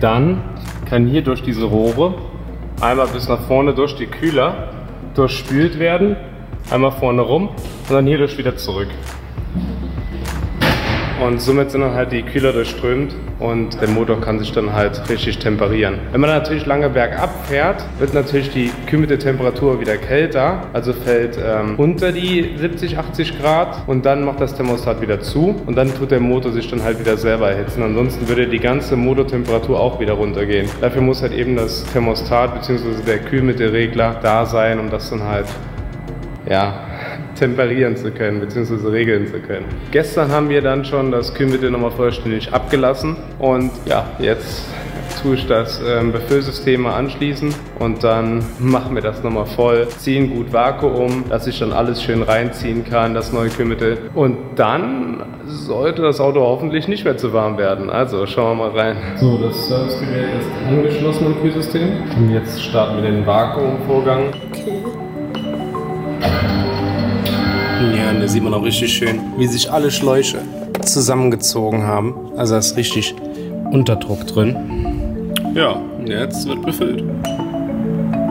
Dann 0.02 0.44
kann 0.90 1.08
hier 1.08 1.22
durch 1.22 1.42
diese 1.42 1.64
Rohre 1.64 2.16
einmal 2.82 3.08
bis 3.08 3.30
nach 3.30 3.42
vorne 3.42 3.74
durch 3.74 3.96
die 3.96 4.08
Kühler 4.08 4.81
durchspült 5.16 5.80
werden. 5.80 6.16
Einmal 6.70 6.92
vorne 6.92 7.22
rum 7.22 7.50
und 7.50 7.92
dann 7.92 8.06
hierdurch 8.06 8.38
wieder 8.38 8.56
zurück. 8.56 8.88
Und 11.22 11.40
somit 11.40 11.70
sind 11.70 11.82
dann 11.82 11.94
halt 11.94 12.12
die 12.12 12.24
Kühler 12.24 12.52
durchströmt 12.52 13.16
und 13.38 13.80
der 13.80 13.90
Motor 13.90 14.20
kann 14.20 14.40
sich 14.40 14.52
dann 14.54 14.74
halt 14.74 15.08
richtig 15.08 15.38
temperieren. 15.38 16.00
Wenn 16.12 16.20
man 16.20 16.32
natürlich 16.32 16.66
lange 16.66 16.90
bergab 16.90 17.46
fährt, 17.46 17.86
wird 18.00 18.16
natürlich 18.16 18.50
die 18.50 18.72
Kühlmitteltemperatur 18.88 19.80
wieder 19.80 19.98
kälter, 19.98 20.64
also 20.74 20.94
fällt 20.94 21.38
ähm, 21.38 21.76
unter 21.78 22.12
die 22.12 22.56
70, 22.58 22.98
80 22.98 23.40
Grad 23.40 23.88
und 23.88 24.04
dann 24.04 24.26
macht 24.26 24.42
das 24.42 24.56
Thermostat 24.56 25.00
wieder 25.00 25.22
zu 25.22 25.62
und 25.68 25.76
dann 25.76 25.94
tut 25.94 26.10
der 26.10 26.20
Motor 26.20 26.54
sich 26.54 26.68
dann 26.72 26.82
halt 26.82 27.00
wieder 27.00 27.16
selber 27.18 27.52
erhitzen. 27.52 27.84
Ansonsten 27.84 28.28
würde 28.28 28.48
die 28.48 28.60
ganze 28.60 28.96
Motortemperatur 28.96 29.80
auch 29.80 30.00
wieder 30.00 30.14
runtergehen. 30.14 30.68
Dafür 30.82 31.04
muss 31.04 31.22
halt 31.22 31.34
eben 31.34 31.56
das 31.56 31.84
Thermostat 31.94 32.56
bzw. 32.56 33.04
der 33.06 33.20
Kühlmittelregler 33.20 34.16
da 34.24 34.48
sein, 34.48 34.80
um 34.80 34.90
das 34.90 35.12
dann 35.12 35.22
halt 35.22 35.46
ja, 36.50 36.74
temperieren 37.36 37.96
zu 37.96 38.12
können 38.12 38.40
bzw. 38.40 38.90
regeln 38.90 39.28
zu 39.28 39.40
können. 39.40 39.66
Gestern 39.92 40.32
haben 40.32 40.50
wir 40.50 40.62
dann 40.62 40.86
schon 40.86 41.12
das 41.12 41.34
Kühlmittel 41.34 41.72
nochmal 41.72 41.92
vollständig 41.92 42.54
abgelassen 42.54 43.18
und 43.40 43.72
ja, 43.86 44.06
jetzt 44.20 44.66
tue 45.22 45.36
ich 45.36 45.48
das 45.48 45.82
ähm, 45.88 46.12
Befüllsystem 46.12 46.82
mal 46.82 46.96
anschließen 46.96 47.54
und 47.80 48.04
dann 48.04 48.44
machen 48.60 48.96
wir 48.96 49.02
das 49.02 49.24
nochmal 49.24 49.46
voll, 49.46 49.88
ziehen 49.90 50.34
gut 50.34 50.54
Vakuum, 50.54 51.26
dass 51.30 51.48
ich 51.48 51.60
dann 51.60 51.74
alles 51.74 52.02
schön 52.02 52.24
reinziehen 52.24 52.84
kann, 52.84 53.14
das 53.14 53.32
neue 53.32 53.50
Kühlmittel. 53.50 53.98
Und 54.14 54.38
dann 54.56 55.24
sollte 55.46 56.02
das 56.02 56.20
Auto 56.20 56.42
hoffentlich 56.42 56.88
nicht 56.88 57.04
mehr 57.04 57.18
zu 57.18 57.34
warm 57.34 57.58
werden. 57.58 57.90
Also 57.90 58.26
schauen 58.26 58.58
wir 58.58 58.70
mal 58.70 58.78
rein. 58.78 58.98
So, 59.18 59.38
das 59.38 59.68
Servicegerät 59.68 60.30
ist 60.40 60.50
angeschlossen 60.68 61.26
im 61.28 61.42
Kühlsystem 61.42 61.90
und 62.18 62.32
jetzt 62.32 62.62
starten 62.62 63.02
wir 63.02 63.12
den 63.12 63.26
Vakuumvorgang. 63.26 64.34
Okay. 64.52 64.82
Sieht 68.32 68.44
man 68.44 68.54
auch 68.54 68.64
richtig 68.64 68.94
schön, 68.94 69.20
wie 69.38 69.46
sich 69.46 69.70
alle 69.70 69.92
Schläuche 69.92 70.38
zusammengezogen 70.86 71.84
haben. 71.84 72.16
Also 72.38 72.54
da 72.54 72.60
ist 72.60 72.78
richtig 72.78 73.14
Unterdruck 73.72 74.26
drin. 74.26 74.56
Ja, 75.54 75.82
jetzt 76.06 76.48
wird 76.48 76.62
befüllt. 76.66 77.04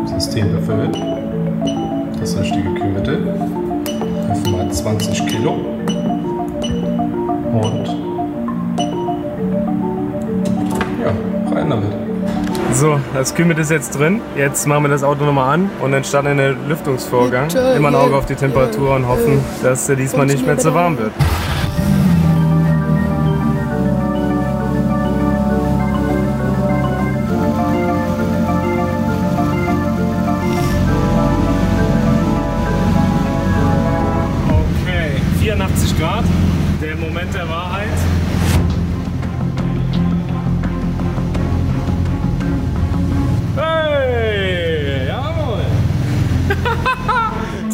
System 0.06 0.52
befüllt. 0.52 0.96
Das 2.18 2.34
richtige 2.40 2.72
Kühlmittel. 2.76 3.18
Einfach 4.26 4.50
mal 4.50 4.72
20 4.72 5.26
Kilo. 5.26 5.52
Und 7.52 7.86
ja, 11.04 11.12
rein 11.54 11.68
damit. 11.68 12.09
So, 12.72 12.98
das 13.12 13.34
Kühlmittel 13.34 13.62
ist 13.62 13.70
jetzt 13.70 13.98
drin. 13.98 14.22
Jetzt 14.36 14.66
machen 14.66 14.84
wir 14.84 14.88
das 14.88 15.02
Auto 15.02 15.24
nochmal 15.24 15.54
an 15.54 15.70
und 15.80 15.92
dann 15.92 16.04
starten 16.04 16.36
wir 16.36 16.54
den 16.54 16.68
Lüftungsvorgang. 16.68 17.50
Immer 17.76 17.88
ein 17.88 17.94
Auge 17.94 18.16
auf 18.16 18.26
die 18.26 18.34
Temperatur 18.34 18.94
und 18.94 19.06
hoffen, 19.06 19.40
dass 19.62 19.88
er 19.88 19.96
diesmal 19.96 20.26
nicht 20.26 20.46
mehr 20.46 20.56
zu 20.56 20.72
warm 20.72 20.96
wird. 20.96 21.12
Okay, 34.48 35.20
84 35.40 35.98
Grad, 35.98 36.24
der 36.80 36.96
Moment 36.96 37.34
der 37.34 37.48
Wahrheit. 37.48 37.79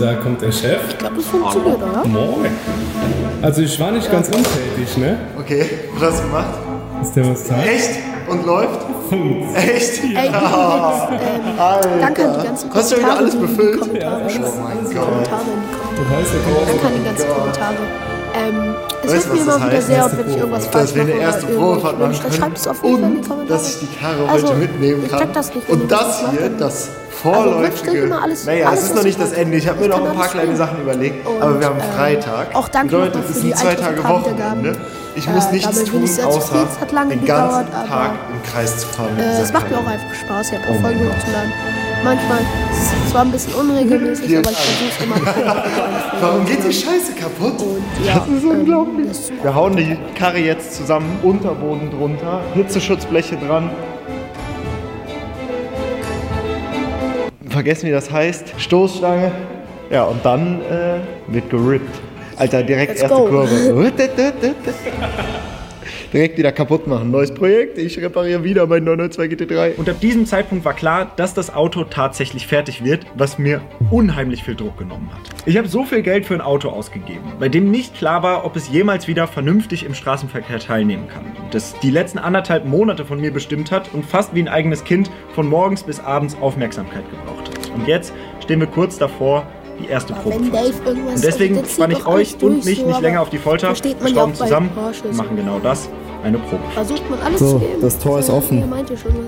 Da 0.07 0.15
kommt 0.15 0.41
der 0.41 0.53
Chef. 0.53 0.79
Ich 0.89 0.99
glaube, 0.99 1.17
das 1.17 1.25
funktioniert, 1.27 1.83
oder? 1.83 2.07
Moin. 2.07 2.53
Also 3.43 3.63
ich 3.63 3.81
war 3.81 3.91
nicht 3.91 4.09
ganz 4.09 4.29
untätig, 4.29 4.97
ne? 4.99 5.19
Okay, 5.37 5.69
was 5.95 6.13
hast 6.13 6.23
du 6.23 6.27
gemacht? 6.29 6.55
Ist 7.03 7.17
der 7.17 7.29
was 7.29 7.49
da? 7.49 7.61
Echt? 7.65 7.91
Und 8.29 8.47
läuft? 8.47 8.87
Echt? 9.57 10.05
Ey, 10.05 10.29
übrigens, 10.29 11.03
ähm, 11.11 12.01
danke 12.01 12.25
an 12.25 12.39
die 12.39 12.47
ganzen 12.47 12.71
Kommentare. 12.71 12.75
Hast 12.75 12.93
du 12.93 12.97
wieder 12.99 13.17
alles 13.17 13.35
befüllt? 13.37 14.01
Ja. 14.01 14.21
Oh 14.21 14.63
mein 14.63 14.85
Gott. 14.85 15.07
Kommentare 15.07 15.43
in 15.43 15.61
die 15.67 15.77
Kommentare. 15.77 15.97
Das 15.97 16.19
heißt, 16.19 16.35
er 16.35 16.55
kommt 16.55 16.69
Danke 16.69 16.87
an 16.87 16.93
die 16.97 17.05
ganzen 17.05 17.29
Kommentare. 17.29 17.77
Ähm, 18.39 18.75
es 19.03 19.13
Weißt 19.13 19.27
hilft 19.29 19.33
mir 19.33 19.41
immer 19.55 19.67
wieder 19.67 19.83
sehr, 19.83 19.97
Erste 19.97 20.19
wenn 20.19 20.31
ich 20.31 20.37
irgendwas 20.37 20.65
Dass 20.65 20.73
falsch 20.73 20.95
wir 20.95 21.03
mache. 21.05 21.13
eine 21.13 21.21
erste 21.23 21.47
oder 21.47 21.55
Probefahrt 21.57 21.93
irgendwas 22.01 22.23
machen 22.23 22.33
die 23.25 23.31
und 23.31 23.51
dass 23.51 23.69
ich 23.69 23.79
die 23.81 23.97
Karo 23.97 24.27
Also, 24.27 24.47
heute 24.49 24.57
mitnehmen 24.59 25.03
ich 25.05 25.11
kann. 25.11 25.33
das 25.33 25.55
nicht, 25.55 25.69
und 25.69 25.91
das 25.91 26.01
das 26.01 26.23
macht, 26.23 26.33
hier, 26.39 26.51
das 26.51 26.89
Also, 26.89 26.91
vorläufige. 27.23 27.99
immer 28.03 28.23
alles- 28.23 28.45
naja, 28.45 28.69
alles, 28.69 28.81
es 28.83 28.87
ist 28.91 28.95
noch 28.95 29.03
nicht 29.05 29.19
ich 29.19 29.25
das. 29.31 29.33
Ende. 29.39 29.57
Ich 29.57 29.69
habe 29.69 29.79
mir 29.81 29.85
Ich 29.87 29.91
noch 29.91 30.07
ein 30.11 30.17
paar 30.17 30.29
kleine. 30.29 30.57
Sachen 30.57 30.81
überlegt. 30.83 31.27
Und, 31.27 31.43
aber 31.43 31.61
wir 31.61 31.67
haben 31.67 31.79
ähm, 31.81 31.97
Freitag. 31.97 32.55
auch 32.55 32.69
danke 32.69 32.89
Bedeutet, 32.89 33.15
nochmal 33.15 33.31
es 33.31 33.37
für 33.37 33.41
sind 33.41 33.51
die 33.51 33.55
zwei 33.55 33.75
Tage. 33.75 34.05
Wochenende. 34.05 34.77
Ich 35.15 35.27
Äh, 35.27 35.31
muss 35.31 35.51
nichts 35.51 35.69
damit 35.69 35.91
bin 35.91 36.01
tun, 36.03 36.05
ich 36.05 36.23
außer 36.25 36.67
den 37.09 37.25
ganzen 37.25 37.73
Tag 37.89 38.11
im 38.33 38.43
Kreis 38.53 38.79
zu 38.79 38.87
fahren. 38.89 39.17
Äh, 39.19 39.41
es 39.41 39.51
macht 39.53 39.71
mir 39.71 39.79
auch 39.79 39.87
einfach 39.87 40.15
Spaß, 40.15 40.51
hier 40.51 40.59
Folgen 40.83 41.01
hochzuladen. 41.01 41.53
Manchmal 42.07 42.39
ist 42.71 42.93
es 43.05 43.11
zwar 43.11 43.23
ein 43.23 43.33
bisschen 43.33 43.53
unregelmäßig, 43.55 44.39
aber 44.39 44.51
ich 44.53 44.57
versuche 44.57 44.91
es 44.97 45.05
immer. 45.05 45.17
Warum 46.21 46.47
geht 46.47 46.63
die 46.63 46.73
Scheiße 46.73 47.15
kaputt? 47.15 47.61
Und 47.61 47.83
ja, 48.07 48.21
das 48.21 48.29
ist 48.29 48.45
unglaublich. 48.45 49.09
Das 49.09 49.33
Wir 49.43 49.53
hauen 49.53 49.75
die 49.75 49.99
Karre 50.17 50.39
jetzt 50.39 50.77
zusammen, 50.77 51.19
Unterboden 51.25 51.91
drunter, 51.91 52.43
Hitzeschutzbleche 52.55 53.37
dran. 53.39 53.71
Vergessen, 57.49 57.89
wie 57.89 57.93
das 57.93 58.09
heißt. 58.09 58.55
Stoßstange. 58.57 59.33
Ja, 59.91 60.05
und 60.05 60.25
dann 60.25 60.61
äh, 60.61 61.01
wird 61.27 61.51
gerippt. 61.51 62.01
Alter, 62.37 62.63
direkt 62.63 62.93
Let's 62.93 63.03
erste 63.03 63.17
go. 63.17 63.27
Kurve. 63.27 63.93
direkt 66.13 66.39
wieder 66.39 66.53
kaputt 66.53 66.87
machen. 66.87 67.11
Neues 67.11 67.33
Projekt. 67.33 67.79
Ich 67.79 67.99
repariere 68.01 68.45
wieder 68.45 68.67
mein 68.67 68.85
992 68.85 69.49
GT3. 69.49 69.77
Und 69.77 69.89
ab 69.89 70.01
diesem 70.01 70.27
Zeitpunkt 70.27 70.65
war 70.65 70.75
klar, 70.75 71.13
dass 71.17 71.35
das 71.35 71.55
Auto 71.55 71.85
tatsächlich 71.85 72.47
fertig 72.47 72.85
wird, 72.85 73.07
was 73.15 73.39
mir 73.39 73.61
unheimlich 73.91 74.43
viel 74.45 74.55
Druck 74.55 74.79
genommen 74.79 75.11
hat. 75.13 75.21
Ich 75.47 75.57
habe 75.57 75.69
so 75.69 75.85
viel 75.85 76.03
Geld 76.03 76.27
für 76.27 76.35
ein 76.35 76.41
Auto 76.41 76.69
ausgegeben, 76.69 77.33
bei 77.39 77.49
dem 77.49 77.71
nicht 77.71 77.95
klar 77.95 78.23
war, 78.23 78.45
ob 78.45 78.57
es 78.57 78.69
jemals 78.69 79.09
wieder 79.09 79.27
vernünftig 79.27 79.85
im 79.85 79.95
Straßenverkehr 79.95 80.59
teilnehmen 80.59 81.09
kann. 81.09 81.25
Das 81.51 81.79
die 81.81 81.91
letzten 81.91 82.19
anderthalb 82.19 82.65
Monate 82.65 83.05
von 83.05 83.21
mir 83.21 83.33
bestimmt 83.33 83.71
hat 83.71 83.93
und 83.95 84.05
fast 84.05 84.35
wie 84.35 84.41
ein 84.41 84.49
eigenes 84.49 84.85
Kind 84.85 85.11
von 85.35 85.47
morgens 85.47 85.83
bis 85.83 86.01
abends 86.01 86.37
Aufmerksamkeit 86.41 87.05
gebraucht 87.11 87.49
hat. 87.49 87.71
Und 87.75 87.87
jetzt 87.87 88.13
stehen 88.43 88.61
wir 88.61 88.67
kurz 88.67 88.99
davor, 88.99 89.47
die 89.81 89.89
erste 89.89 90.15
irgendwas 90.15 91.15
Und 91.15 91.25
deswegen 91.25 91.59
also, 91.59 91.69
spanne 91.71 91.93
ich 91.95 91.99
doch 92.01 92.07
alles 92.07 92.35
euch 92.35 92.43
und 92.43 92.65
mich 92.65 92.79
so, 92.81 92.87
nicht 92.87 93.01
länger 93.01 93.23
auf 93.23 93.31
die 93.31 93.39
Folter. 93.39 93.69
Wir 93.71 94.09
schrauben 94.09 94.35
zusammen 94.35 94.71
und 95.05 95.17
machen 95.17 95.37
genau 95.37 95.59
das, 95.59 95.89
eine 96.25 96.39
Probe. 96.39 96.63
Versucht 96.75 97.09
man 97.11 97.19
alles 97.21 97.39
So, 97.39 97.53
zu 97.53 97.59
geben. 97.61 97.81
das 97.81 97.99
Tor 97.99 98.19
ist 98.19 98.31
offen. 98.31 98.65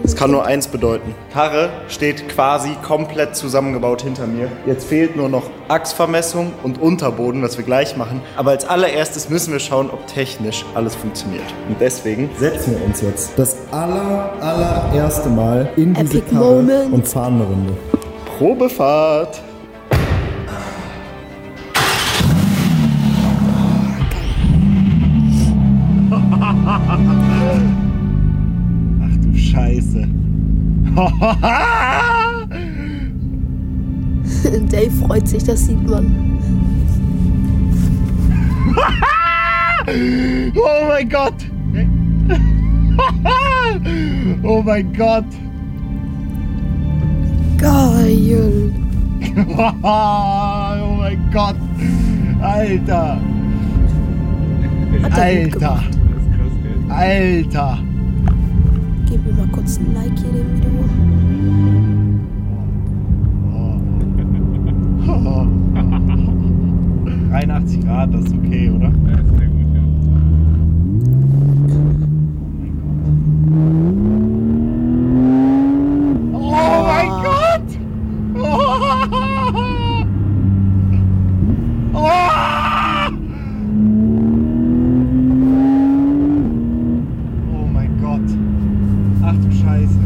Es 0.03 0.17
kann 0.17 0.31
nur 0.31 0.45
eins 0.45 0.67
bedeuten. 0.67 1.15
Karre 1.33 1.71
steht 1.89 2.29
quasi 2.29 2.71
komplett 2.83 3.37
zusammengebaut 3.37 4.03
hinter 4.03 4.27
mir. 4.27 4.49
Jetzt 4.67 4.87
fehlt 4.89 5.17
nur 5.17 5.29
noch 5.29 5.45
Achsvermessung 5.69 6.53
und 6.63 6.81
Unterboden, 6.81 7.43
was 7.43 7.57
wir 7.59 7.65
gleich 7.65 7.97
machen. 7.97 8.21
Aber 8.37 8.51
als 8.53 8.65
allererstes 8.67 9.29
müssen 9.29 9.53
wir 9.53 9.61
schauen, 9.61 9.91
ob 9.91 10.07
technisch 10.07 10.65
alles 10.75 10.95
funktioniert. 10.97 11.45
Und 11.69 11.77
deswegen 11.81 12.31
Setzen 12.39 12.77
wir 12.79 12.85
uns 12.87 13.03
jetzt 13.03 13.33
das 13.39 13.57
aller, 13.71 14.33
allererste 14.41 15.29
Mal 15.29 15.71
in 15.77 15.95
diese 15.95 16.19
Epic 16.19 16.35
Karre 16.35 16.55
Moment. 16.63 16.93
und 16.93 17.07
fahren 17.07 17.35
eine 17.35 17.45
Runde. 17.45 17.73
Probefahrt. 18.39 19.43
Dave 34.69 34.91
freut 35.07 35.29
sich, 35.29 35.45
das 35.45 35.67
sieht 35.67 35.89
man. 35.89 36.39
Oh 40.55 40.85
mein 40.87 41.09
Gott! 41.09 41.33
oh 44.43 44.63
mein 44.63 44.93
Gott! 44.93 45.25
Geil. 47.57 48.71
oh 49.83 50.95
mein 50.99 51.31
Gott! 51.33 51.57
Alter! 52.43 53.19
Er 55.03 55.17
Alter! 55.17 55.83
Alter! 56.91 57.79
Kurz 59.69 59.81
ein 59.81 59.93
Like 59.95 60.19
hier 60.19 60.33
dem 60.33 60.49
Video. 60.57 60.71
Oh. 63.53 63.77
83 67.29 67.85
Grad, 67.85 68.15
das 68.15 68.25
ist 68.25 68.35
okay, 68.35 68.71
oder? 68.71 68.91
Oh 76.33 76.87
mein 76.87 77.09
Gott! 77.23 77.69
Oh! 78.39 78.45
Oh 87.53 87.67
mein 87.71 87.91
Gott! 88.01 88.21
Ach 89.21 89.35
du 89.35 89.51
Scheiße! 89.51 89.99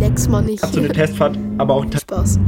Ja, 0.00 0.03
mal 0.28 0.42
nicht. 0.42 0.62
Hat 0.62 0.72
so 0.72 0.80
eine 0.80 0.88
Testfahrt, 0.88 1.38
aber 1.58 1.74
auch 1.74 1.84
Spaß. 1.84 2.38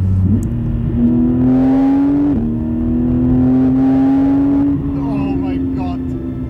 Oh. 4.99 5.97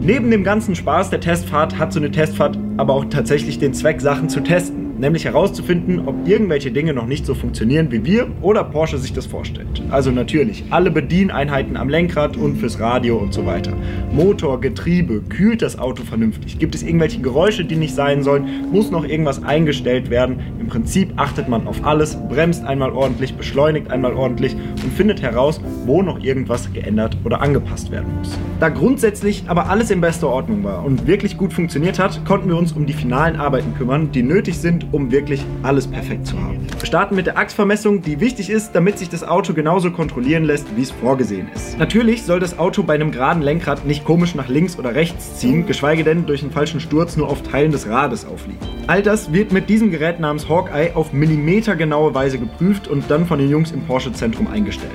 Neben 0.00 0.30
dem 0.30 0.44
ganzen 0.44 0.74
Spaß 0.74 1.10
der 1.10 1.20
Testfahrt 1.20 1.78
hat 1.78 1.92
so 1.92 1.98
eine 1.98 2.10
Testfahrt 2.10 2.58
aber 2.76 2.94
auch 2.94 3.04
tatsächlich 3.06 3.58
den 3.58 3.74
Zweck, 3.74 4.00
Sachen 4.00 4.28
zu 4.28 4.40
testen. 4.40 4.85
Nämlich 4.98 5.26
herauszufinden, 5.26 6.08
ob 6.08 6.26
irgendwelche 6.26 6.70
Dinge 6.70 6.94
noch 6.94 7.06
nicht 7.06 7.26
so 7.26 7.34
funktionieren, 7.34 7.92
wie 7.92 8.04
wir 8.04 8.28
oder 8.40 8.64
Porsche 8.64 8.96
sich 8.96 9.12
das 9.12 9.26
vorstellt. 9.26 9.82
Also 9.90 10.10
natürlich 10.10 10.64
alle 10.70 10.90
Bedieneinheiten 10.90 11.76
am 11.76 11.90
Lenkrad 11.90 12.36
und 12.38 12.56
fürs 12.56 12.80
Radio 12.80 13.18
und 13.18 13.34
so 13.34 13.44
weiter. 13.44 13.74
Motor, 14.10 14.60
Getriebe, 14.60 15.20
kühlt 15.28 15.60
das 15.60 15.78
Auto 15.78 16.02
vernünftig? 16.02 16.58
Gibt 16.58 16.74
es 16.74 16.82
irgendwelche 16.82 17.20
Geräusche, 17.20 17.64
die 17.64 17.76
nicht 17.76 17.94
sein 17.94 18.22
sollen? 18.22 18.70
Muss 18.72 18.90
noch 18.90 19.04
irgendwas 19.04 19.42
eingestellt 19.42 20.08
werden? 20.08 20.40
Im 20.58 20.68
Prinzip 20.68 21.12
achtet 21.16 21.48
man 21.48 21.66
auf 21.66 21.84
alles, 21.84 22.16
bremst 22.28 22.64
einmal 22.64 22.90
ordentlich, 22.90 23.34
beschleunigt 23.34 23.90
einmal 23.90 24.14
ordentlich 24.14 24.54
und 24.54 24.92
findet 24.94 25.20
heraus, 25.20 25.60
wo 25.84 26.00
noch 26.00 26.22
irgendwas 26.22 26.72
geändert 26.72 27.18
oder 27.24 27.42
angepasst 27.42 27.90
werden 27.90 28.16
muss. 28.18 28.38
Da 28.60 28.70
grundsätzlich 28.70 29.44
aber 29.48 29.68
alles 29.68 29.90
in 29.90 30.00
bester 30.00 30.28
Ordnung 30.28 30.64
war 30.64 30.84
und 30.84 31.06
wirklich 31.06 31.36
gut 31.36 31.52
funktioniert 31.52 31.98
hat, 31.98 32.24
konnten 32.24 32.48
wir 32.48 32.56
uns 32.56 32.72
um 32.72 32.86
die 32.86 32.94
finalen 32.94 33.36
Arbeiten 33.36 33.74
kümmern, 33.76 34.10
die 34.12 34.22
nötig 34.22 34.58
sind, 34.58 34.85
um 34.92 35.10
wirklich 35.10 35.44
alles 35.62 35.86
perfekt 35.86 36.26
zu 36.26 36.40
haben. 36.40 36.66
Wir 36.78 36.86
starten 36.86 37.14
mit 37.14 37.26
der 37.26 37.38
Achsvermessung, 37.38 38.02
die 38.02 38.20
wichtig 38.20 38.50
ist, 38.50 38.72
damit 38.72 38.98
sich 38.98 39.08
das 39.08 39.24
Auto 39.24 39.54
genauso 39.54 39.90
kontrollieren 39.90 40.44
lässt, 40.44 40.66
wie 40.76 40.82
es 40.82 40.90
vorgesehen 40.90 41.48
ist. 41.54 41.78
Natürlich 41.78 42.22
soll 42.22 42.40
das 42.40 42.58
Auto 42.58 42.82
bei 42.82 42.94
einem 42.94 43.10
geraden 43.10 43.42
Lenkrad 43.42 43.84
nicht 43.84 44.04
komisch 44.04 44.34
nach 44.34 44.48
links 44.48 44.78
oder 44.78 44.94
rechts 44.94 45.38
ziehen, 45.38 45.66
geschweige 45.66 46.04
denn 46.04 46.26
durch 46.26 46.42
einen 46.42 46.52
falschen 46.52 46.80
Sturz 46.80 47.16
nur 47.16 47.28
auf 47.28 47.42
Teilen 47.42 47.72
des 47.72 47.88
Rades 47.88 48.24
aufliegen. 48.24 48.60
All 48.86 49.02
das 49.02 49.32
wird 49.32 49.52
mit 49.52 49.68
diesem 49.68 49.90
Gerät 49.90 50.20
namens 50.20 50.48
Hawkeye 50.48 50.92
auf 50.94 51.12
millimetergenaue 51.12 52.14
Weise 52.14 52.38
geprüft 52.38 52.88
und 52.88 53.10
dann 53.10 53.26
von 53.26 53.38
den 53.38 53.50
Jungs 53.50 53.72
im 53.72 53.82
Porsche-Zentrum 53.82 54.48
eingestellt. 54.48 54.92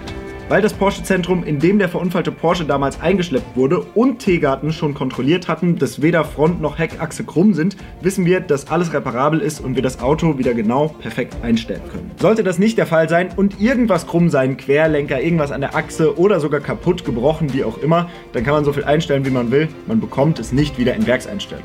Weil 0.51 0.61
das 0.61 0.73
Porsche-Zentrum, 0.73 1.45
in 1.45 1.59
dem 1.59 1.79
der 1.79 1.87
verunfallte 1.87 2.29
Porsche 2.29 2.65
damals 2.65 2.99
eingeschleppt 2.99 3.55
wurde, 3.55 3.79
und 3.95 4.19
Teegarten 4.19 4.73
schon 4.73 4.93
kontrolliert 4.93 5.47
hatten, 5.47 5.77
dass 5.77 6.01
weder 6.01 6.25
Front 6.25 6.59
noch 6.59 6.77
Heckachse 6.77 7.23
krumm 7.23 7.53
sind, 7.53 7.77
wissen 8.01 8.25
wir, 8.25 8.41
dass 8.41 8.69
alles 8.69 8.91
reparabel 8.91 9.39
ist 9.39 9.61
und 9.61 9.75
wir 9.75 9.81
das 9.81 10.01
Auto 10.01 10.37
wieder 10.37 10.53
genau 10.53 10.89
perfekt 10.89 11.37
einstellen 11.41 11.79
können. 11.89 12.11
Sollte 12.19 12.43
das 12.43 12.59
nicht 12.59 12.77
der 12.77 12.85
Fall 12.85 13.07
sein 13.07 13.29
und 13.33 13.61
irgendwas 13.61 14.07
krumm 14.07 14.29
sein, 14.29 14.57
Querlenker, 14.57 15.21
irgendwas 15.21 15.53
an 15.53 15.61
der 15.61 15.73
Achse 15.73 16.19
oder 16.19 16.41
sogar 16.41 16.59
kaputt, 16.59 17.05
gebrochen, 17.05 17.53
wie 17.53 17.63
auch 17.63 17.77
immer, 17.77 18.09
dann 18.33 18.43
kann 18.43 18.53
man 18.53 18.65
so 18.65 18.73
viel 18.73 18.83
einstellen, 18.83 19.23
wie 19.25 19.29
man 19.29 19.51
will. 19.51 19.69
Man 19.87 20.01
bekommt 20.01 20.37
es 20.37 20.51
nicht 20.51 20.77
wieder 20.77 20.95
in 20.95 21.07
Werkseinstellung. 21.07 21.63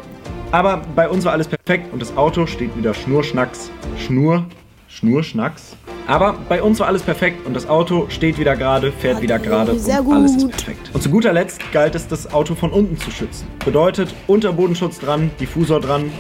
Aber 0.53 0.83
bei 0.95 1.09
uns 1.09 1.25
war 1.25 1.33
alles 1.33 1.49
perfekt 1.49 1.93
und 1.93 2.01
das 2.01 2.17
Auto 2.17 2.47
steht 2.47 2.79
wieder 2.79 2.95
schnurschnacks. 2.95 3.69
Schnur, 3.99 4.47
Schnurschnacks. 4.87 5.77
Aber 6.07 6.37
bei 6.49 6.63
uns 6.63 6.79
war 6.79 6.87
alles 6.87 7.03
perfekt 7.03 7.45
und 7.47 7.55
das 7.55 7.69
Auto 7.69 8.07
steht 8.11 8.39
wieder 8.39 8.57
gerade, 8.57 8.93
fährt 8.93 9.21
wieder 9.21 9.41
gerade 9.41 9.77
sehr 9.77 10.07
und 10.07 10.15
alles 10.15 10.37
ist 10.37 10.49
perfekt. 10.49 10.91
Und 10.93 11.03
zu 11.03 11.11
guter 11.11 11.33
Letzt 11.33 11.61
galt 11.73 11.97
es, 11.97 12.07
das 12.07 12.33
Auto 12.33 12.55
von 12.55 12.71
unten 12.71 12.97
zu 12.97 13.11
schützen. 13.11 13.49
Bedeutet 13.65 14.15
Unterbodenschutz 14.29 15.01
dran, 15.01 15.33
Diffusor 15.41 15.81
dran, 15.81 16.13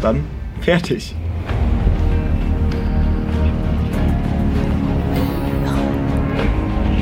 dann 0.00 0.24
fertig. 0.62 1.14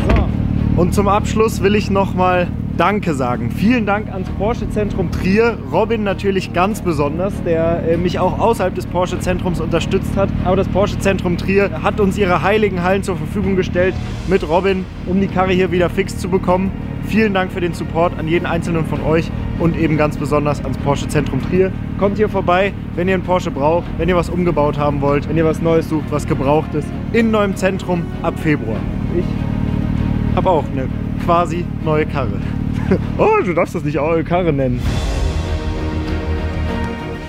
So. 0.09 0.81
Und 0.81 0.95
zum 0.95 1.07
Abschluss 1.07 1.63
will 1.63 1.77
ich 1.77 1.89
nochmal 1.89 2.49
Danke 2.79 3.13
sagen. 3.13 3.51
Vielen 3.51 3.87
Dank 3.87 4.09
ans 4.13 4.29
Porsche 4.39 4.71
Zentrum 4.71 5.11
Trier. 5.11 5.59
Robin 5.73 6.05
natürlich 6.05 6.53
ganz 6.53 6.81
besonders, 6.81 7.35
der 7.43 7.83
äh, 7.83 7.97
mich 7.97 8.21
auch 8.21 8.39
außerhalb 8.39 8.73
des 8.73 8.87
Porsche 8.87 9.19
Zentrums 9.19 9.61
unterstützt 9.61 10.17
hat. 10.17 10.29
Aber 10.45 10.55
das 10.55 10.69
Porsche 10.69 10.97
Zentrum 11.01 11.37
Trier 11.37 11.83
hat 11.83 11.99
uns 11.99 12.17
ihre 12.17 12.41
heiligen 12.45 12.85
Hallen 12.85 13.03
zur 13.03 13.17
Verfügung 13.17 13.57
gestellt 13.57 13.97
mit 14.29 14.49
Robin, 14.49 14.85
um 15.07 15.21
die 15.21 15.27
Karre 15.27 15.51
hier 15.55 15.73
wieder 15.73 15.91
fix 15.91 16.19
zu 16.19 16.29
bekommen. 16.29 16.71
Vielen 17.09 17.35
Dank 17.35 17.51
für 17.51 17.61
den 17.61 17.75
Support 17.75 18.17
an 18.17 18.29
jeden 18.29 18.47
einzelnen 18.47 18.87
von 18.87 19.03
euch 19.03 19.29
und 19.59 19.77
eben 19.77 19.97
ganz 19.97 20.17
besonders 20.17 20.63
ans 20.63 20.79
Porsche 20.79 21.09
Zentrum 21.09 21.43
Trier. 21.43 21.73
Kommt 21.99 22.17
hier 22.17 22.29
vorbei, 22.29 22.73
wenn 22.95 23.09
ihr 23.09 23.15
einen 23.15 23.25
Porsche 23.25 23.51
braucht, 23.51 23.87
wenn 23.99 24.09
ihr 24.09 24.15
was 24.15 24.31
umgebaut 24.31 24.79
haben 24.79 25.01
wollt, 25.01 25.29
wenn 25.29 25.37
ihr 25.37 25.45
was 25.45 25.61
Neues 25.61 25.89
sucht, 25.89 26.13
was 26.13 26.29
gebraucht 26.29 26.73
ist. 26.75 26.87
In 27.13 27.33
neuem 27.33 27.57
Zentrum 27.57 28.05
ab 28.23 28.39
Februar. 28.39 28.79
Ich 29.19 30.37
habe 30.37 30.49
auch 30.49 30.65
eine 30.71 30.87
quasi 31.25 31.65
neue 31.85 32.07
Karre. 32.07 32.39
oh, 33.19 33.43
du 33.45 33.53
darfst 33.53 33.75
das 33.75 33.85
nicht 33.85 33.99
eure 33.99 34.25
Karre 34.25 34.53
nennen. 34.53 34.81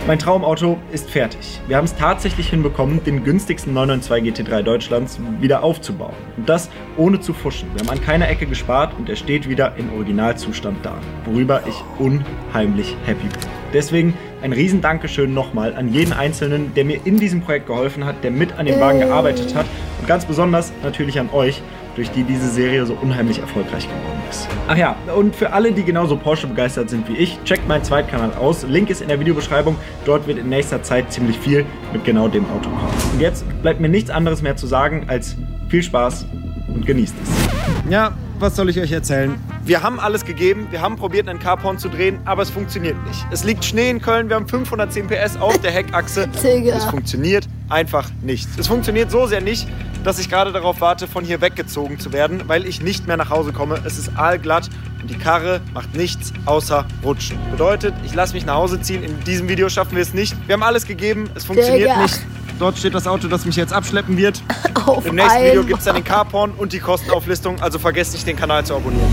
Mein 0.08 0.18
Traumauto 0.18 0.80
ist 0.92 1.10
fertig. 1.10 1.62
Wir 1.68 1.78
haben 1.78 1.86
es 1.86 1.96
tatsächlich 1.96 2.50
hinbekommen, 2.50 3.04
den 3.04 3.24
günstigsten 3.24 3.76
992 3.76 4.48
GT3 4.48 4.64
Deutschlands 4.64 5.20
wieder 5.40 5.62
aufzubauen. 5.62 6.16
Und 6.36 6.50
das 6.50 6.70
ohne 6.98 7.20
zu 7.20 7.32
fuschen. 7.32 7.70
Wir 7.76 7.82
haben 7.82 7.92
an 7.92 8.04
keiner 8.04 8.28
Ecke 8.28 8.48
gespart 8.48 8.98
und 8.98 9.08
er 9.08 9.16
steht 9.16 9.48
wieder 9.48 9.76
in 9.76 9.92
Originalzustand 9.92 10.84
da, 10.84 10.96
worüber 11.26 11.62
ich 11.68 11.76
unheimlich 12.00 12.96
happy 13.06 13.28
bin. 13.28 13.40
Deswegen 13.72 14.16
ein 14.42 14.54
riesen 14.54 14.82
Dankeschön 14.82 15.34
nochmal 15.34 15.76
an 15.76 15.92
jeden 15.94 16.14
Einzelnen, 16.14 16.74
der 16.76 16.86
mir 16.86 17.00
in 17.06 17.18
diesem 17.18 17.42
Projekt 17.42 17.68
geholfen 17.68 18.06
hat, 18.06 18.24
der 18.24 18.32
mit 18.32 18.58
an 18.58 18.66
dem 18.66 18.80
Wagen 18.80 19.00
gearbeitet 19.00 19.56
hat 19.56 19.66
und 20.00 20.08
ganz 20.08 20.26
besonders 20.26 20.72
natürlich 20.84 21.20
an 21.20 21.30
euch, 21.32 21.62
durch 21.96 22.12
die 22.12 22.24
diese 22.24 22.48
Serie 22.50 22.86
so 22.86 22.98
unheimlich 23.02 23.40
erfolgreich 23.40 23.84
geworden 23.84 24.22
ist. 24.30 24.48
Ach 24.68 24.78
ja, 24.78 24.96
und 25.16 25.36
für 25.36 25.52
alle, 25.52 25.72
die 25.74 25.84
genauso 25.84 26.16
Porsche 26.16 26.48
begeistert 26.48 26.90
sind 26.90 27.10
wie 27.10 27.18
ich, 27.18 27.38
checkt 27.44 27.68
meinen 27.68 27.84
Zweitkanal 27.84 28.32
aus. 28.40 28.64
Link 28.64 28.90
ist 28.90 29.02
in 29.02 29.10
der 29.10 29.20
Videobeschreibung. 29.20 29.76
Dort 30.06 30.26
wird 30.26 30.38
in 30.38 30.48
nächster 30.48 30.82
Zeit 30.82 31.12
ziemlich 31.12 31.38
viel 31.38 31.66
mit 31.92 32.06
genau 32.06 32.30
dem 32.30 32.46
Auto 32.52 32.70
kommen. 32.70 32.94
Und 33.14 33.20
jetzt 33.20 33.44
bleibt 33.62 33.82
mir 33.82 33.90
nichts 33.90 34.10
anderes 34.10 34.42
mehr 34.42 34.56
zu 34.56 34.66
sagen 34.66 35.06
als 35.08 35.36
viel 35.68 35.84
Spaß 35.84 36.26
und 36.74 36.86
genießt 36.86 37.16
es. 37.22 37.92
Ja, 37.92 38.14
was 38.40 38.56
soll 38.56 38.70
ich 38.70 38.80
euch 38.80 38.92
erzählen? 38.92 39.36
Wir 39.64 39.84
haben 39.84 40.00
alles 40.00 40.26
gegeben, 40.26 40.68
wir 40.72 40.82
haben 40.82 40.96
probiert, 40.96 41.28
einen 41.28 41.40
Carporn 41.40 41.78
zu 41.78 41.90
drehen, 41.90 42.20
aber 42.26 42.42
es 42.42 42.50
funktioniert 42.50 42.96
nicht. 43.06 43.26
Es 43.32 43.44
liegt 43.44 43.66
Schnee 43.66 43.90
in 43.90 44.02
Köln, 44.02 44.30
wir 44.30 44.36
haben 44.36 44.48
510 44.48 45.08
PS 45.08 45.38
auf 45.38 45.58
der 45.60 45.72
Heckachse. 45.72 46.30
es 46.44 46.86
funktioniert 46.86 47.48
einfach 47.70 48.10
nicht. 48.22 48.48
Es 48.58 48.68
funktioniert 48.68 49.12
so 49.12 49.28
sehr 49.28 49.42
nicht, 49.42 49.68
dass 50.04 50.20
ich 50.20 50.30
gerade 50.30 50.52
darauf 50.52 50.82
warte, 50.82 51.08
von 51.08 51.26
hier 51.26 51.42
weggezogen 51.42 52.00
zu 52.00 52.14
werden, 52.14 52.44
weil 52.48 52.66
ich 52.66 52.82
nicht 52.82 53.08
mehr 53.08 53.18
nach 53.18 53.30
Hause 53.30 53.52
komme. 53.52 53.82
Es 53.86 53.98
ist 53.98 54.18
aalglatt 54.18 54.70
und 55.02 55.10
die 55.10 55.18
Karre 55.18 55.62
macht 55.74 55.96
nichts 55.96 56.34
außer 56.46 56.86
rutschen. 57.04 57.38
Bedeutet, 57.52 57.94
ich 58.06 58.14
lasse 58.16 58.34
mich 58.34 58.46
nach 58.46 58.56
Hause 58.56 58.82
ziehen. 58.82 59.04
In 59.04 59.20
diesem 59.26 59.50
Video 59.50 59.70
schaffen 59.70 59.96
wir 59.96 60.02
es 60.02 60.14
nicht. 60.14 60.36
Wir 60.48 60.54
haben 60.54 60.64
alles 60.64 60.86
gegeben, 60.86 61.30
es 61.36 61.44
funktioniert 61.44 61.90
Digga. 61.90 62.02
nicht. 62.02 62.20
Dort 62.60 62.78
steht 62.78 62.94
das 62.94 63.08
Auto, 63.08 63.28
das 63.28 63.46
mich 63.46 63.56
jetzt 63.56 63.74
abschleppen 63.74 64.18
wird. 64.18 64.44
Auf 64.86 65.06
Im 65.06 65.16
nächsten. 65.16 65.44
Video 65.44 65.64
gibt 65.64 65.80
es 65.80 65.86
dann 65.86 65.96
den 65.96 66.04
Carporn 66.04 66.52
und 66.52 66.74
die 66.74 66.80
Kostenauflistung, 66.80 67.62
also 67.62 67.80
vergesst 67.80 68.14
nicht, 68.14 68.28
den 68.28 68.36
Kanal 68.36 68.66
zu 68.66 68.76
abonnieren. 68.76 69.10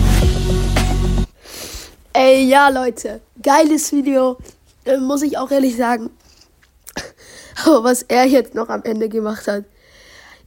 Ey, 2.13 2.45
ja, 2.45 2.69
Leute, 2.69 3.21
geiles 3.43 3.93
Video, 3.93 4.39
äh, 4.85 4.97
muss 4.97 5.23
ich 5.23 5.39
auch 5.39 5.51
ehrlich 5.51 5.77
sagen. 5.77 6.11
was 7.65 8.03
er 8.03 8.27
jetzt 8.27 8.55
noch 8.55 8.69
am 8.69 8.83
Ende 8.83 9.09
gemacht 9.09 9.47
hat. 9.47 9.65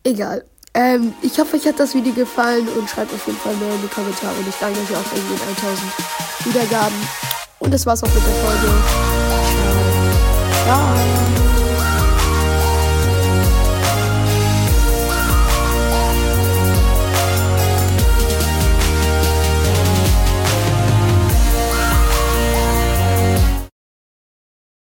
Egal. 0.03 0.45
Ähm, 0.73 1.13
ich 1.21 1.37
hoffe, 1.39 1.57
euch 1.57 1.65
hat 1.65 1.79
das 1.79 1.95
Video 1.95 2.13
gefallen 2.13 2.67
und 2.77 2.89
schreibt 2.89 3.13
auf 3.13 3.25
jeden 3.25 3.39
Fall 3.39 3.55
mehr 3.55 3.73
in 3.73 3.81
die 3.81 3.87
Kommentare. 3.87 4.35
Und 4.37 4.47
ich 4.47 4.55
danke 4.59 4.79
euch 4.79 4.95
auch 4.95 5.03
für 5.03 5.15
den 5.15 5.31
1000 5.31 5.91
Wiedergaben. 6.45 6.97
Und 7.59 7.73
das 7.73 7.85
war's 7.85 8.03
auch 8.03 8.13
mit 8.13 8.23
der 8.23 8.33
Folge. 8.33 8.67
Ciao. 10.65 11.48